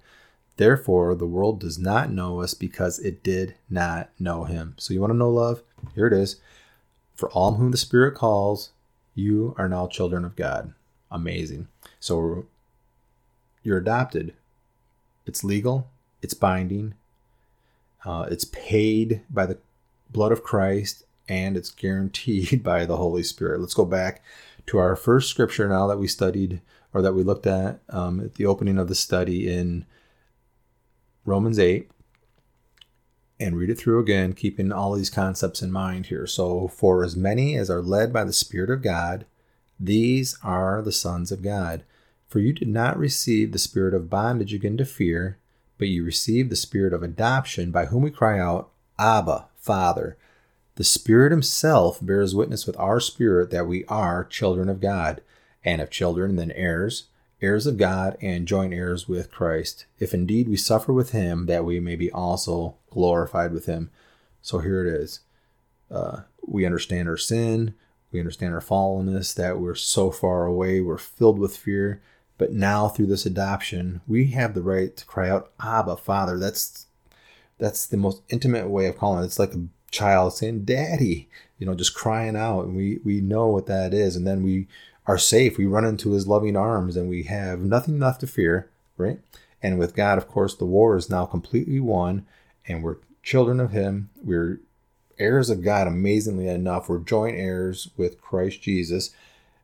Therefore, 0.57 1.15
the 1.15 1.27
world 1.27 1.61
does 1.61 1.79
not 1.79 2.11
know 2.11 2.41
us 2.41 2.55
because 2.55 2.99
it 2.99 3.23
did 3.23 3.55
not 3.69 4.09
know 4.19 4.45
him. 4.45 4.75
So, 4.79 4.95
you 4.95 5.01
want 5.01 5.13
to 5.13 5.17
know 5.17 5.31
love? 5.31 5.63
Here 5.95 6.07
it 6.07 6.13
is. 6.13 6.37
For 7.15 7.31
all 7.31 7.55
whom 7.55 7.71
the 7.71 7.77
Spirit 7.77 8.15
calls, 8.15 8.71
you 9.15 9.55
are 9.59 9.69
now 9.69 9.87
children 9.87 10.25
of 10.25 10.37
God. 10.37 10.73
Amazing. 11.11 11.69
So, 12.01 12.47
you're 13.63 13.79
adopted. 13.79 14.35
It's 15.27 15.43
legal, 15.43 15.89
it's 16.23 16.35
binding, 16.35 16.95
uh, 18.05 18.29
it's 18.31 18.45
paid 18.45 19.23
by 19.29 19.47
the 19.47 19.59
blood 20.09 20.31
of 20.31 20.45
Christ, 20.45 21.05
and 21.29 21.57
it's 21.57 21.71
guaranteed 21.71 22.63
by 22.65 22.87
the 22.87 22.97
Holy 22.97 23.25
Spirit. 23.25 23.61
Let's 23.61 23.75
go 23.75 23.85
back 23.85 24.23
to 24.67 24.79
our 24.79 24.95
first 24.97 25.29
scripture 25.29 25.69
now 25.69 25.87
that 25.89 25.99
we 25.99 26.07
studied 26.07 26.61
or 26.95 27.03
that 27.03 27.15
we 27.15 27.25
looked 27.25 27.47
at 27.47 27.81
um, 27.91 28.21
at 28.21 28.35
the 28.35 28.47
opening 28.47 28.79
of 28.79 28.89
the 28.89 28.95
study 28.95 29.53
in 29.53 29.85
Romans 31.27 31.59
8 31.59 31.91
and 33.39 33.57
read 33.57 33.69
it 33.69 33.79
through 33.79 34.01
again, 34.01 34.33
keeping 34.33 34.73
all 34.73 34.95
these 34.95 35.11
concepts 35.11 35.61
in 35.61 35.71
mind 35.71 36.07
here. 36.07 36.27
So, 36.27 36.69
for 36.69 37.05
as 37.05 37.17
many 37.17 37.57
as 37.57 37.69
are 37.69 37.83
led 37.83 38.13
by 38.13 38.25
the 38.25 38.33
Spirit 38.33 38.71
of 38.71 38.81
God, 38.81 39.27
these 39.79 40.39
are 40.43 40.81
the 40.81 40.93
sons 40.93 41.31
of 41.31 41.43
God. 41.43 41.83
For 42.29 42.39
you 42.39 42.53
did 42.53 42.69
not 42.69 42.99
receive 42.99 43.53
the 43.53 43.59
spirit 43.59 43.93
of 43.93 44.09
bondage 44.09 44.55
again 44.55 44.77
to 44.79 44.85
fear, 44.85 45.39
but 45.79 45.89
you 45.89 46.03
received 46.03 46.51
the 46.51 46.57
spirit 46.57 46.93
of 46.93 47.03
adoption, 47.03 47.71
by 47.71 47.87
whom 47.87 48.03
we 48.03 48.11
cry 48.11 48.41
out, 48.41 48.71
Abba, 48.99 49.49
Father. 49.57 50.17
The 50.77 50.85
Spirit 50.85 51.31
Himself 51.31 51.99
bears 52.01 52.35
witness 52.35 52.67
with 52.67 52.79
our 52.79 53.01
spirit 53.01 53.51
that 53.51 53.67
we 53.67 53.85
are 53.85 54.25
children 54.25 54.69
of 54.69 54.81
God, 54.81 55.21
and 55.65 55.81
if 55.81 55.91
children, 55.91 56.37
then 56.37 56.53
heirs 56.53 57.05
heirs 57.43 57.67
of 57.67 57.77
God 57.77 58.17
and 58.21 58.49
joint 58.49 58.73
heirs 58.73 59.09
with 59.09 59.31
Christ, 59.31 59.87
if 59.99 60.15
indeed 60.15 60.49
we 60.49 60.57
suffer 60.57 60.93
with 60.93 61.11
him, 61.11 61.47
that 61.47 61.65
we 61.65 61.81
may 61.81 61.97
be 61.97 62.11
also 62.11 62.77
glorified 62.91 63.53
with 63.53 63.67
him. 63.67 63.91
So 64.41 64.59
here 64.61 64.87
it 64.87 64.93
is. 64.93 65.21
Uh, 65.91 66.23
we 66.47 66.65
understand 66.65 67.09
our 67.09 67.17
sin, 67.17 67.75
we 68.11 68.21
understand 68.21 68.55
our 68.55 68.61
fallenness, 68.61 69.35
that 69.35 69.61
we're 69.61 69.75
so 69.75 70.11
far 70.11 70.47
away, 70.47 70.81
we're 70.81 70.99
filled 70.99 71.39
with 71.39 71.57
fear. 71.57 72.01
But 72.39 72.53
now 72.53 72.89
through 72.89 73.07
this 73.07 73.27
adoption, 73.27 74.03
we 74.07 74.29
have 74.29 74.55
the 74.55 74.63
right 74.63 74.95
to 74.97 75.05
cry 75.07 75.31
out, 75.31 75.53
Abba, 75.61 75.97
Father. 75.97 76.39
That's 76.39 76.87
that's 77.59 77.87
the 77.87 77.97
most 77.97 78.23
intimate 78.29 78.69
way 78.69 78.87
of 78.87 78.99
calling 78.99 79.23
it. 79.23 79.27
It's 79.27 79.39
like 79.39 79.55
a 79.55 79.67
child 79.91 80.35
saying, 80.35 80.65
Daddy, 80.65 81.29
you 81.59 81.67
know, 81.67 81.75
just 81.75 81.95
crying 81.95 82.37
out. 82.37 82.65
And 82.65 82.77
we 82.77 83.01
we 83.05 83.21
know 83.21 83.47
what 83.47 83.67
that 83.67 83.95
is. 83.95 84.17
And 84.17 84.27
then 84.27 84.43
we 84.43 84.69
are 85.07 85.19
safe. 85.19 85.57
We 85.57 85.67
run 85.67 85.85
into 85.85 86.13
his 86.13 86.27
loving 86.27 86.57
arms 86.57 86.97
and 86.97 87.09
we 87.09 87.25
have 87.25 87.61
nothing 87.61 87.99
left 87.99 88.21
to 88.21 88.27
fear, 88.27 88.71
right? 88.97 89.21
And 89.63 89.79
with 89.79 89.95
God, 89.95 90.19
of 90.19 90.29
course, 90.29 90.55
the 90.55 90.65
war 90.65 90.97
is 90.97 91.11
now 91.11 91.27
completely 91.27 91.81
won 91.81 92.27
and 92.67 92.83
we're 92.83 92.99
children 93.23 93.61
of 93.61 93.73
him. 93.73 94.11
We're 94.23 94.61
heirs 95.19 95.51
of 95.51 95.63
God, 95.63 95.87
amazingly 95.87 96.49
enough. 96.49 96.89
We're 96.89 96.99
joint 96.99 97.37
heirs 97.37 97.91
with 97.97 98.21
Christ 98.21 98.63
Jesus. 98.63 99.11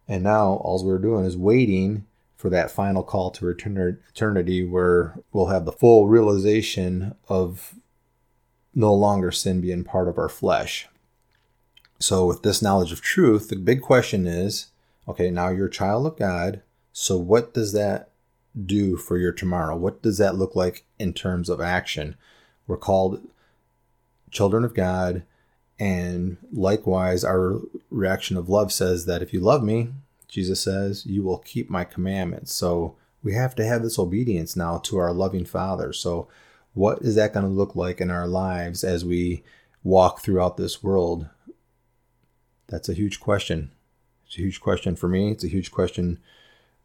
And 0.09 0.25
now 0.25 0.55
all 0.55 0.85
we're 0.85 0.99
doing 0.99 1.25
is 1.25 1.37
waiting 1.37 2.07
for 2.37 2.51
that 2.51 2.71
final 2.71 3.05
call 3.05 3.31
to 3.31 3.49
eternity 3.49 4.65
where 4.65 5.15
we'll 5.33 5.47
have 5.47 5.65
the 5.65 5.73
full 5.73 6.09
realization 6.09 7.15
of 7.29 7.75
no 8.75 8.93
longer 8.93 9.31
sin 9.31 9.61
being 9.61 9.85
part 9.85 10.09
of 10.09 10.19
our 10.19 10.29
flesh. 10.29 10.89
So, 12.01 12.27
with 12.27 12.43
this 12.43 12.61
knowledge 12.61 12.91
of 12.91 13.01
truth, 13.01 13.49
the 13.49 13.55
big 13.55 13.81
question 13.81 14.27
is 14.27 14.72
Okay, 15.09 15.31
now 15.31 15.49
you're 15.49 15.67
a 15.67 15.71
child 15.71 16.07
of 16.07 16.17
God. 16.17 16.63
So 16.93 17.17
what 17.17 17.55
does 17.55 17.73
that 17.73 18.11
do 18.67 18.97
for 18.97 19.19
your 19.19 19.33
tomorrow? 19.33 19.77
What 19.77 20.03
does 20.03 20.19
that 20.19 20.37
look 20.37 20.55
like 20.55 20.85
in 20.99 21.13
terms 21.13 21.49
of 21.49 21.61
action? 21.61 22.17
We're 22.67 22.77
called 22.77 23.27
children 24.31 24.65
of 24.65 24.75
God. 24.75 25.25
And 25.79 26.37
likewise, 26.53 27.25
our 27.25 27.61
reaction 27.91 28.37
of 28.37 28.49
love 28.49 28.73
says 28.73 29.07
that 29.07 29.23
if 29.23 29.33
you 29.33 29.41
love 29.41 29.65
me, 29.65 29.89
Jesus 30.29 30.61
says, 30.61 31.05
you 31.05 31.23
will 31.23 31.39
keep 31.39 31.69
my 31.69 31.85
commandments. 31.85 32.55
So 32.55 32.97
we 33.23 33.35
have 33.35 33.55
to 33.57 33.65
have 33.65 33.83
this 33.83 33.99
obedience 33.99 34.57
now 34.57 34.79
to 34.79 34.99
our 34.99 35.13
loving 35.13 35.45
Father. 35.45 35.93
So, 35.93 36.29
what 36.75 37.03
is 37.03 37.17
that 37.17 37.35
going 37.35 37.45
to 37.45 37.53
look 37.53 37.77
like 37.77 38.01
in 38.01 38.11
our 38.11 38.27
lives 38.27 38.83
as 38.83 39.05
we 39.05 39.45
walk 39.85 40.23
throughout 40.23 40.57
this 40.57 40.83
world? 40.83 41.29
That's 42.69 42.89
a 42.89 42.95
huge 42.95 43.21
question. 43.21 43.73
It's 44.33 44.39
a 44.39 44.43
huge 44.45 44.63
question 44.63 44.97
for 44.97 45.09
me. 45.09 45.31
It's 45.31 45.45
a 45.45 45.49
huge 45.49 45.71
question 45.71 46.19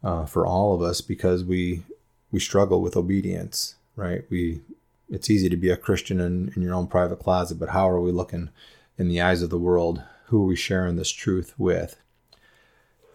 uh, 0.04 0.26
for 0.26 0.46
all 0.46 0.74
of 0.74 0.82
us 0.82 1.00
because 1.00 1.44
we 1.44 1.82
we 2.30 2.40
struggle 2.40 2.82
with 2.82 2.94
obedience, 2.94 3.76
right? 3.96 4.24
We 4.28 4.60
it's 5.08 5.30
easy 5.30 5.48
to 5.48 5.56
be 5.56 5.70
a 5.70 5.76
Christian 5.78 6.20
in, 6.20 6.52
in 6.54 6.60
your 6.60 6.74
own 6.74 6.88
private 6.88 7.20
closet, 7.20 7.58
but 7.58 7.70
how 7.70 7.88
are 7.88 8.02
we 8.02 8.12
looking 8.12 8.50
in 8.98 9.08
the 9.08 9.22
eyes 9.22 9.40
of 9.40 9.48
the 9.48 9.56
world? 9.56 10.02
Who 10.26 10.42
are 10.42 10.46
we 10.46 10.56
sharing 10.56 10.96
this 10.96 11.08
truth 11.08 11.54
with? 11.56 11.98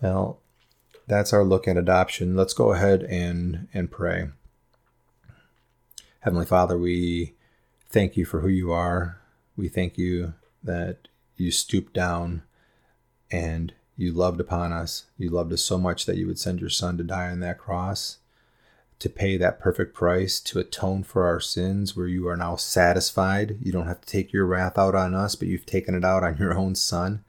Well, 0.02 0.40
that's 1.06 1.32
our 1.32 1.44
look 1.44 1.68
at 1.68 1.78
adoption. 1.78 2.36
Let's 2.36 2.56
go 2.56 2.74
ahead 2.74 3.04
and 3.04 3.68
and 3.72 3.92
pray. 3.92 4.30
Heavenly 6.22 6.48
Father, 6.48 6.76
we 6.76 7.36
thank 7.88 8.18
you 8.18 8.26
for 8.26 8.40
who 8.40 8.48
you 8.48 8.72
are. 8.72 9.22
We 9.56 9.70
thank 9.70 9.96
you 10.00 10.34
that 10.64 11.08
you 11.38 11.52
stoop 11.52 11.94
down 11.94 12.42
and 13.30 13.76
you 13.96 14.12
loved 14.12 14.40
upon 14.40 14.72
us. 14.72 15.06
You 15.18 15.30
loved 15.30 15.54
us 15.54 15.62
so 15.62 15.78
much 15.78 16.06
that 16.06 16.18
you 16.18 16.28
would 16.28 16.40
send 16.40 16.60
your 16.60 16.70
son 16.70 16.98
to 16.98 17.04
die 17.04 17.30
on 17.30 17.40
that 17.42 17.60
cross, 17.60 18.18
to 19.00 19.10
pay 19.10 19.38
that 19.38 19.60
perfect 19.60 19.94
price, 19.94 20.40
to 20.42 20.60
atone 20.60 21.04
for 21.04 21.26
our 21.26 21.40
sins, 21.40 21.96
where 21.96 22.08
you 22.08 22.28
are 22.28 22.38
now 22.38 22.56
satisfied. 22.56 23.58
You 23.62 23.72
don't 23.72 23.88
have 23.88 24.02
to 24.02 24.08
take 24.08 24.34
your 24.34 24.46
wrath 24.46 24.78
out 24.78 24.96
on 24.96 25.14
us, 25.14 25.36
but 25.36 25.48
you've 25.48 25.66
taken 25.66 25.96
it 25.96 26.04
out 26.04 26.24
on 26.24 26.38
your 26.38 26.58
own 26.58 26.76
son. 26.76 27.24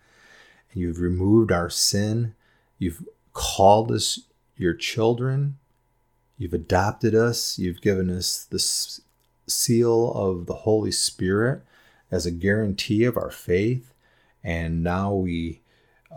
And 0.73 0.83
you've 0.83 1.01
removed 1.01 1.53
our 1.53 1.69
sin. 1.71 2.35
You've 2.79 3.07
called 3.33 3.93
us 3.93 4.21
your 4.57 4.75
children. 4.75 5.59
You've 6.39 6.55
adopted 6.55 7.15
us. 7.15 7.59
You've 7.59 7.81
given 7.81 8.09
us 8.11 8.45
this 8.45 9.01
seal 9.47 10.13
of 10.13 10.47
the 10.47 10.55
Holy 10.55 10.93
Spirit 10.93 11.63
as 12.11 12.25
a 12.25 12.31
guarantee 12.31 13.05
of 13.05 13.17
our 13.17 13.31
faith. 13.31 13.93
And 14.43 14.83
now 14.83 15.13
we 15.13 15.61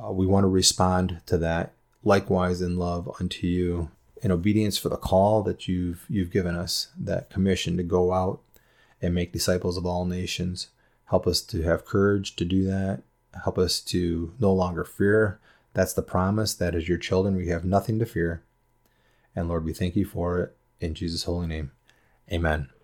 uh, 0.03 0.12
we 0.12 0.25
want 0.25 0.43
to 0.43 0.49
respond 0.49 1.21
to 1.25 1.38
that. 1.38 1.73
Likewise 2.03 2.62
in 2.62 2.77
love 2.77 3.10
unto 3.19 3.47
you. 3.47 3.91
In 4.23 4.31
obedience 4.31 4.77
for 4.77 4.89
the 4.89 4.97
call 4.97 5.43
that 5.43 5.67
you've 5.67 6.05
you've 6.10 6.31
given 6.31 6.55
us 6.55 6.88
that 6.99 7.29
commission 7.29 7.77
to 7.77 7.83
go 7.83 8.13
out 8.13 8.41
and 9.01 9.13
make 9.13 9.31
disciples 9.31 9.77
of 9.77 9.86
all 9.86 10.05
nations. 10.05 10.69
Help 11.05 11.27
us 11.27 11.41
to 11.41 11.62
have 11.62 11.86
courage 11.86 12.36
to 12.38 12.45
do 12.45 12.63
that. 12.65 13.03
Help 13.43 13.57
us 13.57 13.79
to 13.81 14.33
no 14.39 14.51
longer 14.51 14.83
fear. 14.83 15.39
That's 15.73 15.93
the 15.93 16.01
promise 16.01 16.55
that 16.55 16.73
as 16.73 16.89
your 16.89 16.97
children 16.97 17.36
we 17.36 17.49
have 17.49 17.63
nothing 17.63 17.99
to 17.99 18.05
fear. 18.05 18.41
And 19.36 19.47
lord 19.47 19.63
we 19.63 19.73
thank 19.73 19.95
you 19.95 20.05
for 20.05 20.39
it. 20.39 20.57
In 20.79 20.93
jesus 20.93 21.23
holy 21.23 21.47
name 21.47 21.71
amen 22.31 22.76